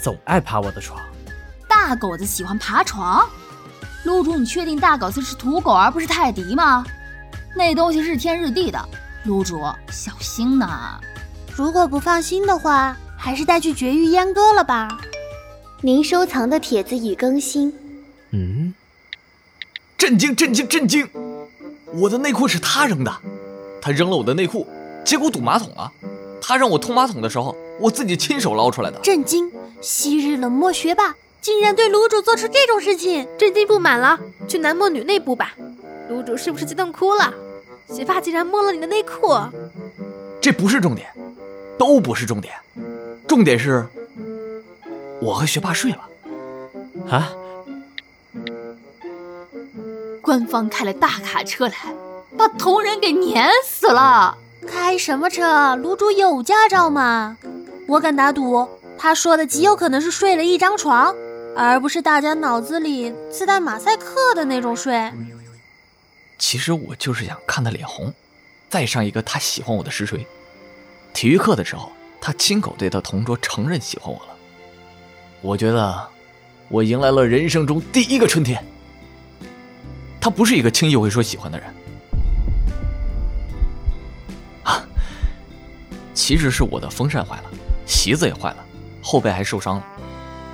[0.03, 0.99] 总爱爬我的床。
[1.69, 3.29] 大狗子喜欢爬床？
[4.05, 6.85] 撸主，你确定大狗子是土狗而不是泰迪吗？
[7.55, 8.89] 那东西日天日地的，
[9.25, 10.99] 撸主小心呐！
[11.55, 14.99] 如果不放心的话，还是带去绝育阉割了吧。
[15.83, 17.73] 您收藏的帖子已更新。
[18.31, 18.73] 嗯？
[19.99, 20.35] 震惊！
[20.35, 20.69] 震惊！
[20.69, 21.09] 震惊！
[21.93, 23.13] 我的内裤是他扔的，
[23.83, 24.65] 他扔了我的内裤，
[25.05, 25.93] 结果堵马桶了。
[26.41, 28.99] 他让我通马桶的时候，我自己亲手捞出来的。
[29.01, 29.51] 震惊！
[29.81, 31.17] 昔日冷漠学霸。
[31.41, 35.55] 竟然对卤煮做出这种事情，震惊不满了，去男摸女内部吧。
[36.11, 37.33] 卤煮是不是激动哭了？
[37.89, 39.35] 学霸竟然摸了你的内裤，
[40.41, 41.09] 这不是重点，
[41.79, 42.55] 都不是重点，
[43.27, 43.87] 重点是，
[45.21, 46.09] 我和学霸睡了。
[47.09, 47.33] 啊！
[50.29, 51.75] 官方开了大卡车来，
[52.37, 54.37] 把同人给碾死了。
[54.67, 55.75] 开什么车？
[55.77, 57.39] 卤煮有驾照吗？
[57.87, 61.15] 我敢打赌，他说的极有可能是睡了一张床。
[61.57, 65.11] 而不是大家脑子里自带马赛克的那种睡。
[66.39, 68.13] 其实我就是想看他脸红，
[68.69, 70.27] 再上一个他喜欢我的实锤。
[71.15, 74.37] 体育课的时候，他亲口对他同桌承认喜欢我了。
[75.41, 76.07] 我觉得
[76.69, 78.63] 我迎来了人生中第一个春天。
[80.21, 81.75] 他不是一个轻易会说喜欢的人。
[84.65, 84.83] 啊，
[86.13, 87.45] 其实是我的风扇坏了，
[87.87, 88.57] 席子也坏了，
[89.03, 89.85] 后背还受伤了。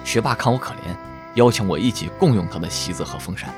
[0.05, 0.95] 学霸看我可怜，
[1.35, 3.49] 邀请我一起共用他的席子和风扇。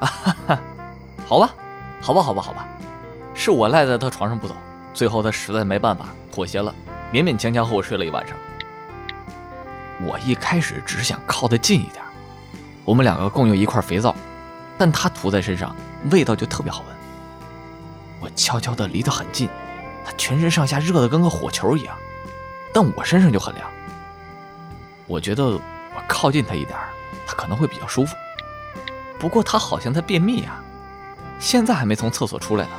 [0.00, 0.60] 啊哈哈，
[1.26, 1.54] 好吧，
[2.00, 2.66] 好吧，好吧，好吧，
[3.34, 4.56] 是我赖在他床上不走，
[4.92, 6.74] 最后他实在没办法妥协了，
[7.12, 8.36] 勉勉强强和我睡了一晚上。
[10.02, 12.02] 我一开始只是想靠得近一点，
[12.84, 14.14] 我们两个共用一块肥皂，
[14.76, 15.74] 但他涂在身上
[16.10, 16.96] 味道就特别好闻。
[18.20, 19.48] 我悄悄地离得很近，
[20.04, 21.96] 他全身上下热得跟个火球一样，
[22.72, 23.66] 但我身上就很凉。
[25.06, 25.60] 我觉得我
[26.06, 26.78] 靠近他一点
[27.26, 28.14] 他可能会比较舒服。
[29.18, 30.62] 不过他好像在便秘啊，
[31.38, 32.70] 现在还没从厕所出来呢，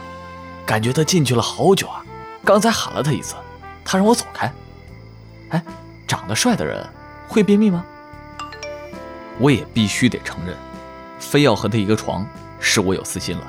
[0.66, 2.04] 感觉他进去了好久啊。
[2.44, 3.36] 刚才喊了他一次，
[3.86, 4.52] 他让我走开。
[5.50, 5.64] 哎，
[6.08, 6.88] 长得帅的人
[7.28, 7.86] 会便秘吗？
[9.41, 10.56] 我也必须得承认，
[11.19, 12.23] 非要和他一个床，
[12.60, 13.43] 是我有私心了。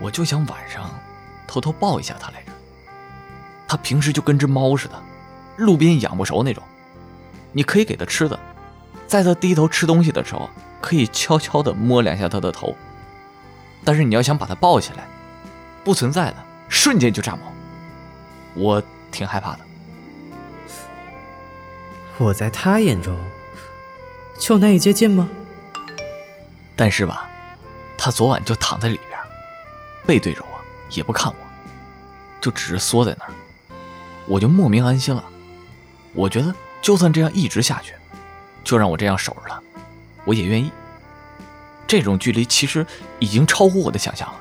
[0.00, 0.90] 我就想晚上
[1.46, 2.52] 偷偷抱一下他来着。
[3.68, 5.00] 他平时就跟只猫似的，
[5.56, 6.60] 路边养不熟那种。
[7.52, 8.38] 你可以给他吃的，
[9.06, 10.50] 在他低头吃东西的时候，
[10.80, 12.76] 可以悄悄地摸两下他的头。
[13.84, 15.06] 但是你要想把他抱起来，
[15.84, 16.36] 不存在的，
[16.68, 17.52] 瞬间就炸毛。
[18.54, 19.60] 我挺害怕的。
[22.18, 23.16] 我在他眼中
[24.38, 25.28] 就难以接近吗？
[26.74, 27.28] 但是吧，
[27.96, 29.18] 他昨晚就躺在里边，
[30.06, 31.36] 背对着我，也不看我，
[32.40, 33.30] 就只是缩在那儿，
[34.26, 35.24] 我就莫名安心了。
[36.12, 36.54] 我觉得。
[36.82, 37.94] 就算这样一直下去，
[38.62, 39.60] 就让我这样守着他，
[40.24, 40.70] 我也愿意。
[41.84, 42.86] 这种距离其实
[43.18, 44.34] 已经超乎我的想象了，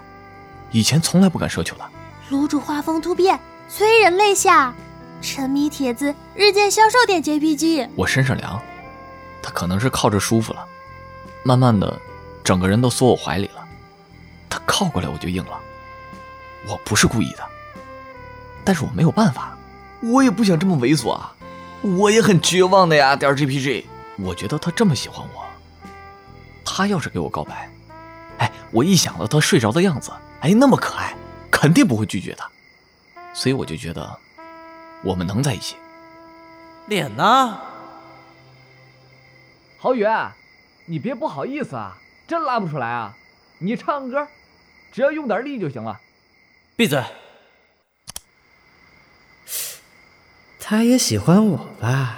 [0.69, 1.83] 以前从来不敢奢求的。
[2.29, 4.75] 卤煮画风突变，催人泪下，
[5.23, 7.89] 沉迷帖子日渐消瘦点 JPG。
[7.95, 8.61] 我身上凉，
[9.45, 10.65] 他可能是靠着舒服了，
[11.43, 12.01] 慢慢的，
[12.43, 13.63] 整个人都缩我怀里了。
[14.49, 15.59] 他靠过来我就硬了，
[16.67, 17.47] 我不是故意的，
[18.63, 19.55] 但是我没有办法，
[20.01, 21.31] 我也不想这么猥琐啊。
[21.83, 23.85] 我也很绝望的呀，点 GPG。
[24.17, 25.45] 我觉得他这么喜欢我，
[26.65, 27.69] 他要是给我告白，
[28.39, 30.11] 哎，我一想到他睡着的样子，
[30.41, 31.15] 哎，那么可爱，
[31.51, 32.43] 肯定不会拒绝的。
[33.31, 34.17] 所以我就觉得，
[35.03, 35.75] 我们能在一起。
[36.87, 37.59] 脸呢？
[39.85, 40.03] 郝宇，
[40.87, 41.95] 你别不好意思啊，
[42.27, 43.15] 真拉不出来啊。
[43.59, 44.27] 你唱歌，
[44.91, 45.99] 只要用点力就行了。
[46.75, 47.03] 闭嘴。
[50.59, 52.17] 他也喜欢我吧？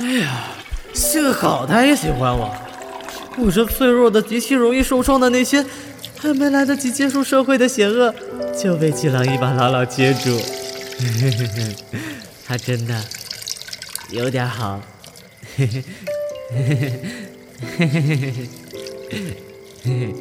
[0.00, 0.48] 哎呀，
[0.92, 2.52] 幸好他也喜欢我。
[3.38, 5.64] 我这脆弱的、极其容易受创的内心，
[6.18, 8.12] 还没来得及接触社会的险恶，
[8.60, 10.36] 就被季郎一把牢牢接住。
[12.48, 13.02] 他真的
[14.10, 14.80] 有点好。
[15.56, 15.82] 嘿嘿
[16.48, 16.76] 嘿嘿
[17.76, 18.46] 嘿嘿嘿嘿
[19.82, 20.14] 嘿嘿。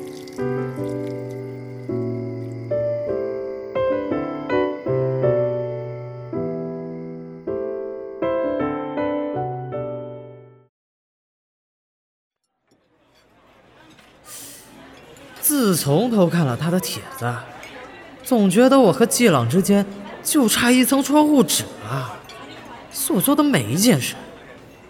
[15.42, 17.32] 自从偷看了他的帖子，
[18.24, 19.86] 总觉得我和季朗之间
[20.26, 22.18] 就差一层窗户纸了。
[22.92, 24.16] 所做的每一件事，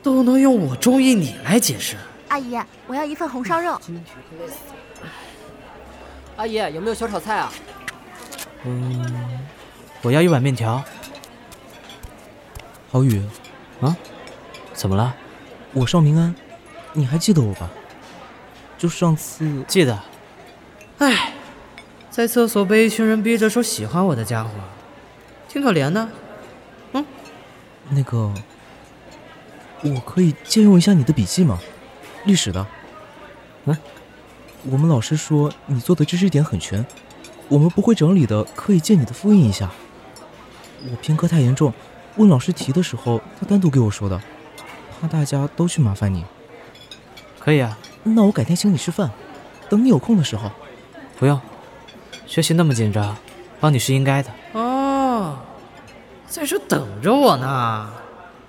[0.02, 1.98] 都能用“我中意你”来解释。
[2.30, 2.58] 阿姨，
[2.88, 3.80] 我要一份红烧肉。
[6.38, 7.52] 阿姨，有没有小炒菜啊？
[8.64, 9.46] 嗯，
[10.02, 10.84] 我要一碗面条。
[12.92, 13.22] 郝宇，
[13.82, 13.96] 啊？
[14.74, 15.14] 怎么了？
[15.74, 16.34] 我邵明安，
[16.94, 17.70] 你还记得我吧？
[18.78, 20.00] 就上次记得。
[21.00, 21.34] 唉，
[22.10, 24.50] 在厕所被一群人逼着说喜欢我的家伙，
[25.56, 26.06] 挺可怜的。
[26.92, 27.06] 嗯，
[27.88, 28.30] 那个，
[29.82, 31.58] 我可以借用一下你的笔记吗？
[32.26, 32.68] 历史的。
[33.64, 33.78] 嗯，
[34.70, 36.86] 我们老师说你做的知识点很全，
[37.48, 39.72] 我们不会整理的，可以借你的复印一下。
[40.92, 41.74] 我偏科太严重，
[42.18, 44.22] 问老师题的时候，他单独给我说的，
[45.00, 46.26] 怕大家都去麻烦你。
[47.40, 49.10] 可以啊，那我改天请你吃饭，
[49.70, 50.52] 等你有空的时候。
[51.18, 51.40] 不用，
[52.28, 53.16] 学习那么紧张，
[53.62, 54.30] 帮你是应该的。
[54.52, 54.75] 哦，
[56.36, 57.90] 在这等着我呢。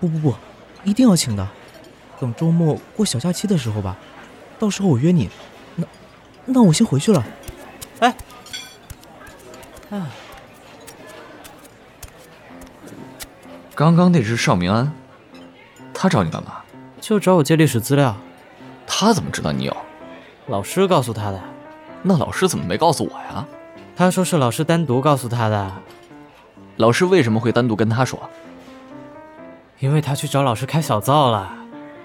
[0.01, 0.35] 不不不，
[0.83, 1.49] 一定要请的。
[2.19, 3.97] 等周末过小假期的时候吧，
[4.59, 5.31] 到时候我约你。
[5.77, 5.87] 那
[6.47, 7.25] 那我先回去了。
[8.01, 8.17] 哎，
[9.91, 10.11] 啊，
[13.73, 14.93] 刚刚那是邵明安，
[15.95, 16.65] 他找你干嘛？
[17.01, 18.17] 就找我借历史资料。
[18.85, 19.77] 他怎么知道你有？
[20.49, 21.41] 老师告诉他的。
[22.03, 23.47] 那老师怎么没告诉我呀？
[23.95, 25.73] 他说是老师单独告诉他的。
[26.77, 28.21] 老师为什么会单独跟他说？
[29.79, 31.53] 因为他去找老师开小灶了。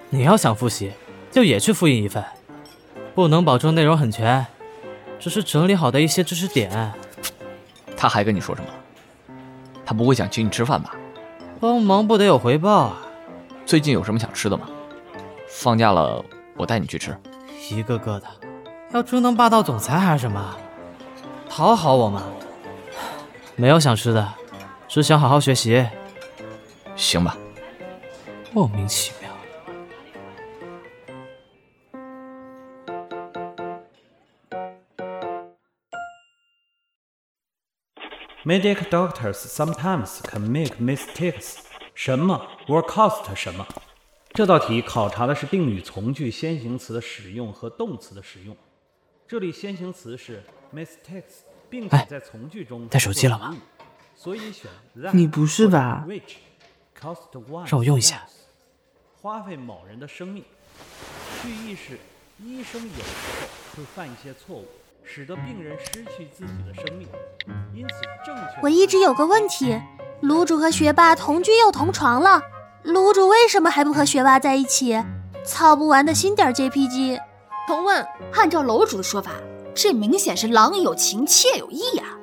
[0.10, 0.92] 你要想复习，
[1.32, 2.24] 就也去复印一份，
[3.16, 4.46] 不能保证内容很全，
[5.20, 6.94] 只是整理好的一些知识点。
[7.96, 8.68] 他还跟你说什么？
[9.86, 10.96] 他不会想请你吃饭吧？
[11.60, 12.98] 帮忙不得有回报啊！
[13.66, 14.68] 最近有什么想吃的吗？
[15.48, 16.24] 放假了，
[16.56, 17.16] 我带你去吃。
[17.70, 18.28] 一个个的。
[18.94, 20.56] 要捉弄霸道总裁还是什么？
[21.50, 22.24] 讨好我吗？
[23.56, 24.28] 没有想吃的，
[24.94, 25.88] 只想好好学习。
[26.98, 27.38] 行吧。
[28.52, 29.32] 莫名其妙。
[38.44, 41.60] Medical doctors sometimes can make mistakes。
[41.96, 43.66] 什么？What cost 什么？
[44.34, 48.58] 这道题考察的是定语从句先行词的使用和动词的使用。
[49.26, 50.44] 这里先行词是
[50.76, 53.56] mistakes，并且在从句中带手机了吗？
[54.22, 54.70] 所以选
[55.14, 56.06] 你不是吧？
[57.66, 58.22] 让我用一下。
[59.20, 60.44] 花费某人的生命，
[61.42, 62.00] 句意是
[62.38, 63.04] 医生有时
[63.40, 64.68] 候会犯一些错误，
[65.04, 67.08] 使得病人失去自己的生命。
[67.74, 68.60] 因此，正确。
[68.62, 69.82] 我一直有个问题：
[70.22, 72.44] 卤煮和学霸同居又同床了，
[72.86, 75.04] 卤煮为什么还不和学霸在一起？
[75.44, 77.20] 操不完的心点 JPG。
[77.68, 79.32] 重问，按照楼主的说法，
[79.74, 82.20] 这明显是郎有情，妾有意呀。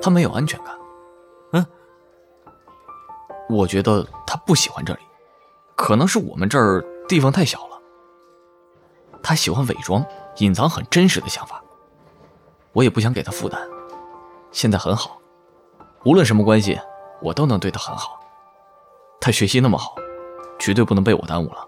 [0.00, 0.74] 他没有安全感。
[1.52, 1.66] 嗯，
[3.48, 5.00] 我觉得他不喜欢这里，
[5.74, 7.80] 可能是我们这儿地方太小了。
[9.22, 10.04] 他喜欢伪装、
[10.38, 11.62] 隐藏很真实的想法。
[12.72, 13.60] 我也不想给他负担。
[14.52, 15.18] 现在很好，
[16.04, 16.78] 无论什么关系，
[17.20, 18.20] 我都能对他很好。
[19.20, 19.96] 他学习那么好，
[20.58, 21.66] 绝对不能被我耽误了。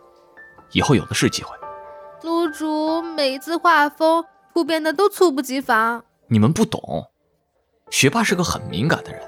[0.72, 1.56] 以后有的是机会。
[2.22, 6.04] 卤煮每次画风突变的都猝不及防。
[6.26, 7.10] 你们不懂，
[7.90, 9.20] 学霸是个很敏感的人，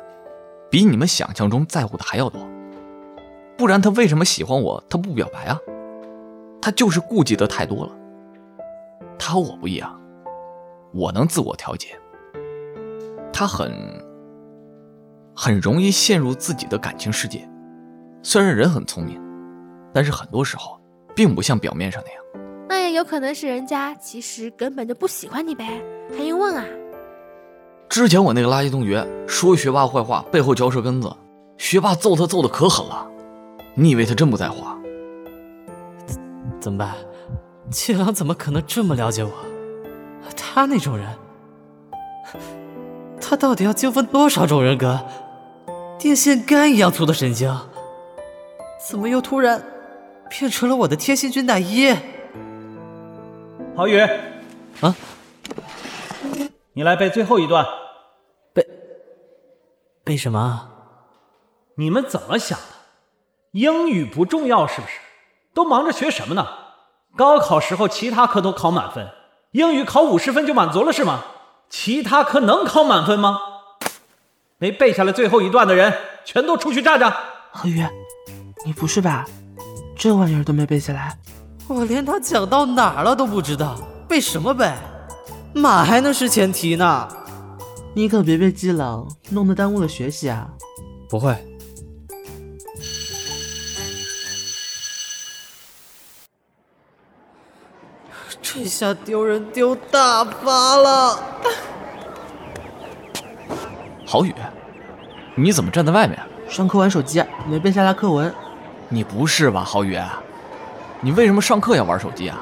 [0.70, 2.40] 比你们想象中在乎的还要多。
[3.56, 4.82] 不然他为什么喜欢我？
[4.88, 5.58] 他不表白啊？
[6.62, 7.92] 他就是顾忌的太多了。
[9.18, 10.00] 他和我不一样，
[10.92, 11.88] 我能自我调节。
[13.32, 13.72] 他很
[15.34, 17.48] 很容易陷入自己的感情世界。
[18.22, 19.20] 虽然人很聪明，
[19.92, 20.78] 但是很多时候
[21.14, 22.22] 并不像表面上那样。
[22.68, 25.82] 那也有可能是人家其实根本就不喜欢你呗，
[26.16, 26.64] 还用问啊？
[27.90, 31.12] 之前我那个垃圾同学说学霸坏话，背后嚼舌根子，
[31.58, 33.04] 学霸揍他揍的可狠了。
[33.74, 34.64] 你以为他真不在乎？
[36.60, 36.94] 怎么办？
[37.68, 39.30] 七郎怎么可能这么了解我？
[40.36, 41.08] 他那种人，
[43.20, 45.00] 他到底要纠纷多少种人格？
[45.98, 47.52] 电线杆一样粗的神经，
[48.88, 49.60] 怎么又突然
[50.28, 51.92] 变成了我的贴心军大衣？
[53.74, 53.98] 郝宇，
[54.80, 54.94] 啊，
[56.74, 57.66] 你来背最后一段。
[60.10, 60.62] 背背什么？
[61.76, 62.64] 你们怎么想的？
[63.52, 64.94] 英语不重要是不是？
[65.54, 66.48] 都忙着学什么呢？
[67.16, 69.08] 高考时候其他科都考满分，
[69.52, 71.20] 英语考五十分就满足了是吗？
[71.68, 73.38] 其他科能考满分吗？
[74.58, 77.08] 没背下来最后一段的人，全都出去站着。
[77.52, 77.86] 何宇，
[78.66, 79.24] 你不是吧？
[79.96, 81.16] 这玩意儿都没背下来？
[81.68, 83.76] 我连他讲到哪儿了都不知道，
[84.08, 84.72] 背什么背？
[85.54, 87.08] 马还能是前提呢？
[87.92, 90.48] 你可别被记了，弄得耽误了学习啊！
[91.08, 91.36] 不会。
[98.40, 101.18] 这下丢人丢大发了！
[104.06, 104.34] 郝宇，
[105.34, 106.18] 你怎么站在外面？
[106.48, 108.32] 上课玩手机，没背下来课文。
[108.88, 109.98] 你不是吧，郝宇？
[111.00, 112.40] 你为什么上课要玩手机啊？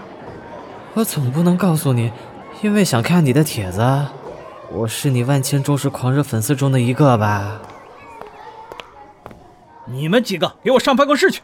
[0.94, 2.12] 我总不能告诉你，
[2.62, 3.80] 因为想看你的帖子。
[4.71, 7.61] 我是你万千忠实狂热粉丝中的一个吧？
[9.87, 11.41] 你们几个给我上办公室去！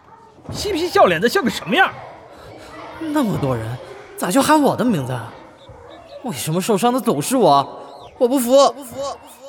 [0.53, 1.91] 嬉皮笑脸的像个什么样？
[3.01, 3.79] 那么多人，
[4.19, 5.19] 咋就喊我的名字？
[6.25, 7.81] 为什么受伤的总是我？
[8.19, 8.51] 我不服！
[8.73, 8.95] 不服！
[8.95, 9.41] 不服！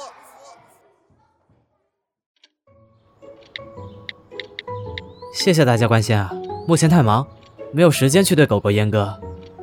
[5.34, 6.32] 谢谢大家关心啊！
[6.66, 7.28] 目前太忙，
[7.74, 9.20] 没有时间去对狗狗阉割。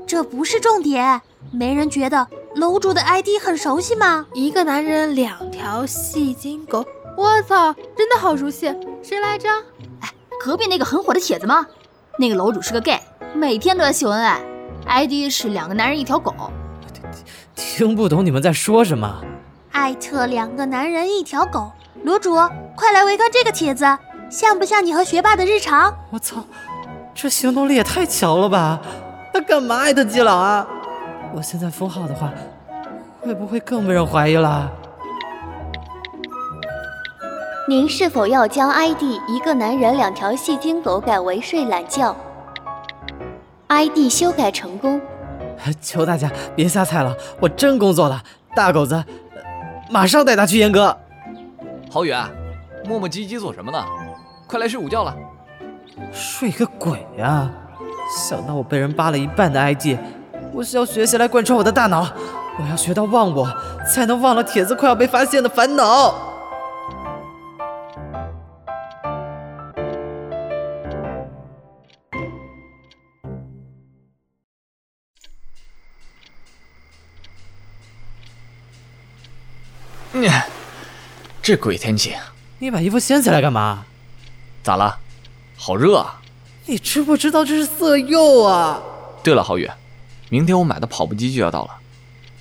[0.06, 4.26] 这不是重点，没人觉得楼主的 ID 很熟悉吗？
[4.34, 6.84] 一个男人，两条戏精狗。
[7.16, 8.74] 我操，真的好熟悉！
[9.02, 9.48] 谁来着？
[10.00, 11.66] 哎，隔壁那个很火的帖子吗？
[12.18, 13.00] 那个楼主是个 gay，
[13.34, 14.38] 每天都在秀恩爱
[14.86, 16.34] ，ID 是两个男人一条狗。
[17.54, 19.22] 听不懂你们在说什么？
[19.70, 21.72] 艾特两个男人一条狗，
[22.04, 22.34] 楼主
[22.76, 23.86] 快来围观这个帖子，
[24.30, 25.94] 像不像你和学霸的日常？
[26.10, 26.44] 我操，
[27.14, 28.78] 这行动力也太强了吧！
[29.32, 30.66] 他干嘛艾特基佬啊？
[31.34, 32.30] 我现在封号的话，
[33.20, 34.70] 会不会更被人怀疑了？
[37.68, 42.14] 您是否要将 ID 一个男人两条戏精狗改为睡懒觉
[43.68, 45.00] ？ID 修改成功。
[45.80, 48.22] 求大家别瞎猜了，我真工作了。
[48.54, 49.02] 大狗子，
[49.90, 50.94] 马上带他去阉割。
[51.90, 52.12] 郝宇，
[52.84, 53.82] 磨磨唧唧做什么呢？
[54.46, 55.16] 快来睡午觉了。
[56.12, 57.50] 睡个鬼呀！
[58.18, 59.96] 想到我被人扒了一半的 ID，
[60.52, 62.12] 我需要学习来贯穿我的大脑。
[62.58, 63.48] 我要学到忘我，
[63.90, 66.30] 才能忘了帖子快要被发现的烦恼。
[80.14, 80.28] 你
[81.40, 82.14] 这鬼天气，
[82.58, 83.86] 你把衣服掀起来干嘛？
[84.62, 84.98] 咋了？
[85.56, 86.20] 好热啊！
[86.66, 88.80] 你知不知道这是色诱啊？
[89.22, 89.68] 对了，郝宇，
[90.32, 91.76] 明天我买的跑步机就要到了，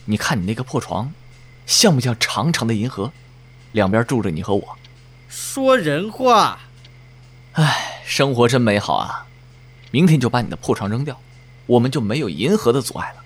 [0.05, 1.11] 你看你那个破床，
[1.65, 3.11] 像不像长长的银河？
[3.73, 4.77] 两边住着你和我。
[5.27, 6.59] 说人话。
[7.51, 9.27] 唉，生活真美好啊！
[9.91, 11.19] 明天就把你的破床扔掉，
[11.65, 13.23] 我们就没有银河的阻碍了。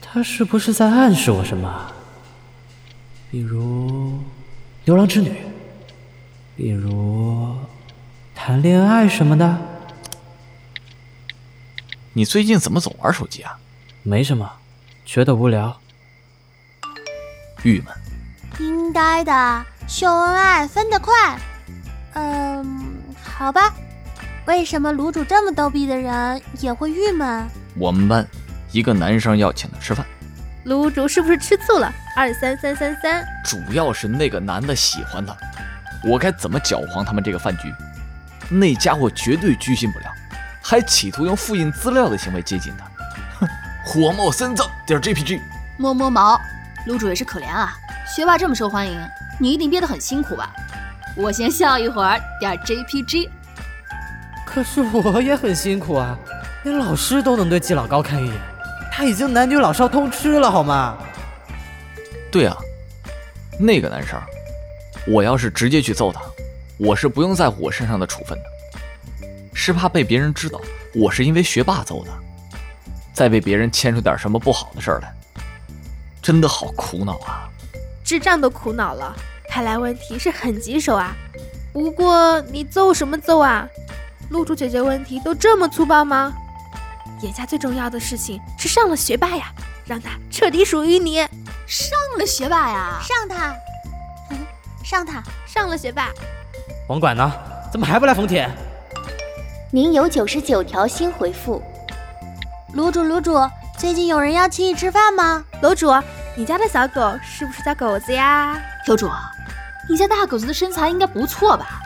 [0.00, 1.92] 他是不是在暗示我什么？
[3.28, 4.20] 比如
[4.84, 5.34] 牛郎织女，
[6.54, 7.56] 比如
[8.36, 9.73] 谈恋爱什么的。
[12.16, 13.58] 你最近怎么总玩手机啊？
[14.04, 14.48] 没什么，
[15.04, 15.76] 觉得无聊。
[17.64, 17.92] 郁闷。
[18.60, 21.12] 应该的，秀恩爱分得快。
[22.12, 22.86] 嗯，
[23.20, 23.74] 好吧。
[24.46, 27.48] 为什么卤煮这么逗逼的人也会郁闷？
[27.76, 28.24] 我们班
[28.70, 30.06] 一个男生要请他吃饭。
[30.66, 31.92] 卤煮是不是吃醋了？
[32.16, 35.36] 二三三三三，主要是那个男的喜欢他，
[36.04, 37.74] 我该怎么搅黄他们这个饭局？
[38.48, 40.13] 那家伙绝对居心不良，
[40.66, 42.86] 还企图用复印资料的行为接近他。
[43.38, 43.48] 哼，
[43.84, 45.38] 火冒三丈点 JPG，
[45.76, 46.40] 摸摸毛，
[46.88, 47.76] 卤煮也是可怜啊，
[48.16, 48.98] 学霸这么受欢迎，
[49.38, 50.50] 你一定憋得很辛苦吧？
[51.14, 53.28] 我先笑一会儿点 JPG。
[54.46, 56.16] 可是我也很辛苦啊，
[56.64, 58.34] 连老师都能对季老高看一眼。
[58.90, 60.96] 他已经男女老少通吃了，好吗？
[62.32, 62.56] 对啊，
[63.58, 64.18] 那个男生，
[65.06, 66.22] 我要是直接去揍他，
[66.78, 68.44] 我是不用在乎我身上的处分的，
[69.54, 70.60] 是怕被别人知道
[70.94, 72.10] 我是因为学霸揍的，
[73.14, 75.14] 再被别人牵出点什么不好的事儿来，
[76.20, 77.48] 真的好苦恼啊！
[78.04, 79.16] 智障都苦恼了，
[79.48, 81.14] 看来问题是很棘手啊。
[81.72, 83.66] 不过你揍什么揍啊？
[84.30, 86.32] 露出解决问题都这么粗暴吗？
[87.22, 89.52] 眼下最重要的事情是上了学霸呀，
[89.86, 91.18] 让他彻底属于你。
[91.66, 93.54] 上了学霸呀，上他，
[94.84, 96.10] 上他，上了学霸。
[96.88, 97.32] 网管呢？
[97.72, 98.48] 怎么还不来封帖？
[99.74, 101.60] 您有九十九条新回复。
[102.76, 103.34] 卤煮卤煮，
[103.76, 105.44] 最近有人邀请你吃饭吗？
[105.62, 105.92] 楼主，
[106.36, 108.56] 你家的小狗是不是叫狗子呀？
[108.86, 109.10] 楼主，
[109.88, 111.82] 你家大狗子的身材应该不错吧？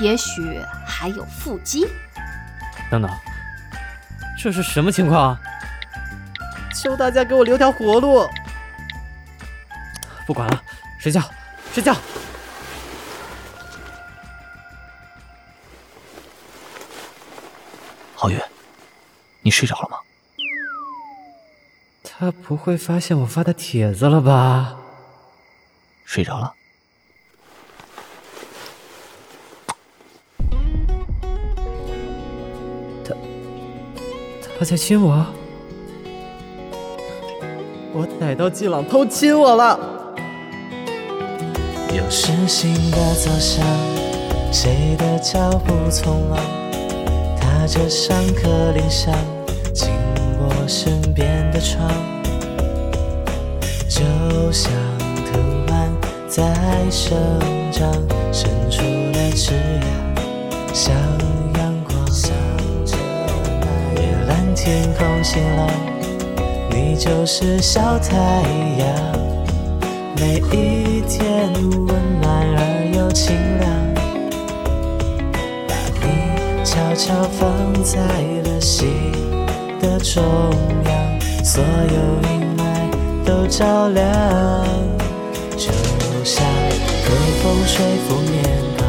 [0.00, 1.86] 也许还有腹肌。
[2.90, 3.10] 等等，
[4.42, 5.40] 这是什么情况啊？
[6.74, 8.26] 求大家给我留条活路！
[10.26, 10.62] 不管了，
[10.98, 11.20] 睡觉，
[11.70, 11.94] 睡觉。
[18.16, 18.42] 皓月，
[19.42, 19.98] 你睡着了吗？
[22.02, 24.76] 他不会发现我发的帖子了吧？
[26.06, 26.54] 睡着了。
[33.04, 33.14] 他
[34.58, 35.26] 他在亲我？
[37.92, 39.78] 我逮到季朗偷亲我了。
[41.94, 43.62] 又是新的早上，
[44.50, 46.65] 谁的脚步匆忙？
[47.66, 49.12] 踏着上课铃响，
[49.74, 49.88] 经
[50.38, 51.90] 过身边的窗，
[53.88, 54.04] 就
[54.52, 54.70] 像
[55.24, 55.90] 藤蔓
[56.28, 56.54] 在
[56.88, 57.18] 生
[57.72, 57.92] 长，
[58.32, 59.50] 伸出了枝
[59.80, 60.94] 桠，像
[61.58, 62.06] 阳光。
[63.96, 65.68] 夜蓝天空晴朗，
[66.70, 68.16] 你就是小太
[68.78, 68.86] 阳。
[70.14, 71.52] 每一天
[71.88, 73.68] 温暖而又清凉，
[76.96, 78.00] 悄悄放在
[78.44, 78.88] 了心
[79.82, 80.24] 的中
[80.86, 82.62] 央，所有阴霾
[83.22, 84.04] 都照亮，
[85.58, 85.70] 就
[86.24, 86.42] 像
[87.04, 87.10] 微
[87.42, 88.42] 风吹拂面
[88.78, 88.88] 庞，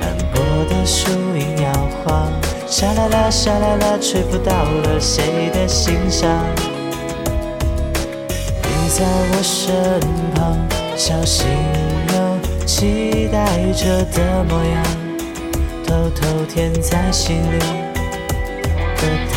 [0.00, 1.72] 斑驳的树影摇
[2.04, 2.30] 晃，
[2.68, 6.30] 沙啦啦沙啦啦，吹不到了谁的心上。
[8.62, 10.00] 你在我身
[10.36, 10.56] 旁，
[10.96, 11.48] 小心
[12.14, 14.84] 又期待着的模样，
[16.46, 19.36] 填在心里的答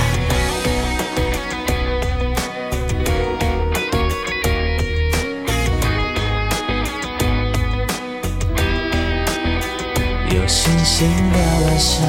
[10.36, 12.04] 有星星的晚上，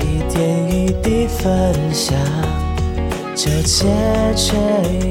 [0.00, 0.38] 一点
[0.70, 2.16] 一滴分享。
[3.34, 3.86] 纠结
[4.34, 4.56] 却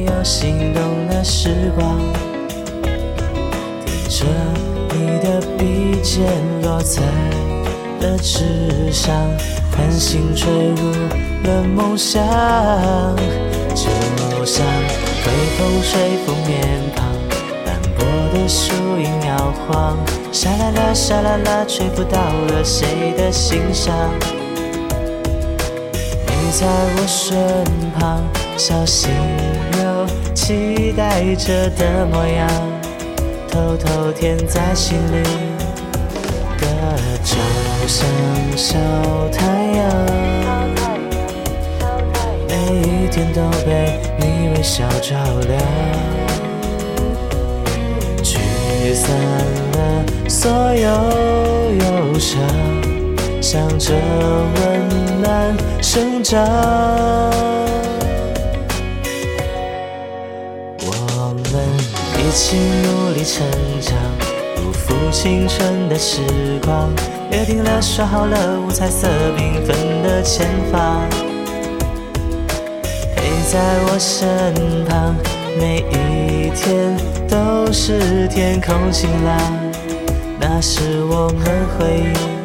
[0.05, 1.97] 又心动的时光，
[3.85, 4.25] 听着
[4.93, 6.25] 你的鼻尖
[6.61, 7.01] 落在
[8.01, 9.15] 了纸上，
[9.71, 10.91] 繁星坠入
[11.43, 12.23] 了梦乡，
[13.73, 14.65] 就像
[15.25, 17.05] 微风吹拂面庞，
[17.65, 19.97] 斑驳的树影摇晃，
[20.31, 23.93] 沙啦啦沙啦啦，吹不到了谁的心上。
[26.27, 27.65] 你在我身
[27.97, 28.23] 旁，
[28.55, 29.11] 小心
[29.81, 32.47] 又期待着的模样，
[33.49, 35.23] 偷偷填在心里
[36.59, 36.67] 的
[37.23, 37.35] 就
[37.87, 38.05] 像
[38.57, 38.77] 小
[39.31, 39.45] 太
[39.77, 39.87] 阳，
[42.49, 45.15] 每一天都被你微笑照
[45.47, 45.57] 亮，
[48.21, 49.09] 驱散
[49.71, 50.89] 了所有
[51.79, 52.41] 忧伤。
[53.41, 56.43] 向着温暖生长，
[60.81, 61.53] 我们
[62.17, 63.47] 一起努力成
[63.79, 63.95] 长，
[64.57, 66.19] 不负青春的时
[66.61, 66.91] 光。
[67.31, 69.07] 约定了，说好了，五彩色
[69.37, 71.01] 缤纷的前方，
[73.15, 73.21] 陪
[73.51, 75.15] 在我身旁，
[75.59, 76.95] 每一天
[77.27, 79.37] 都是天空晴朗，
[80.39, 81.45] 那是我们
[81.77, 82.36] 回忆。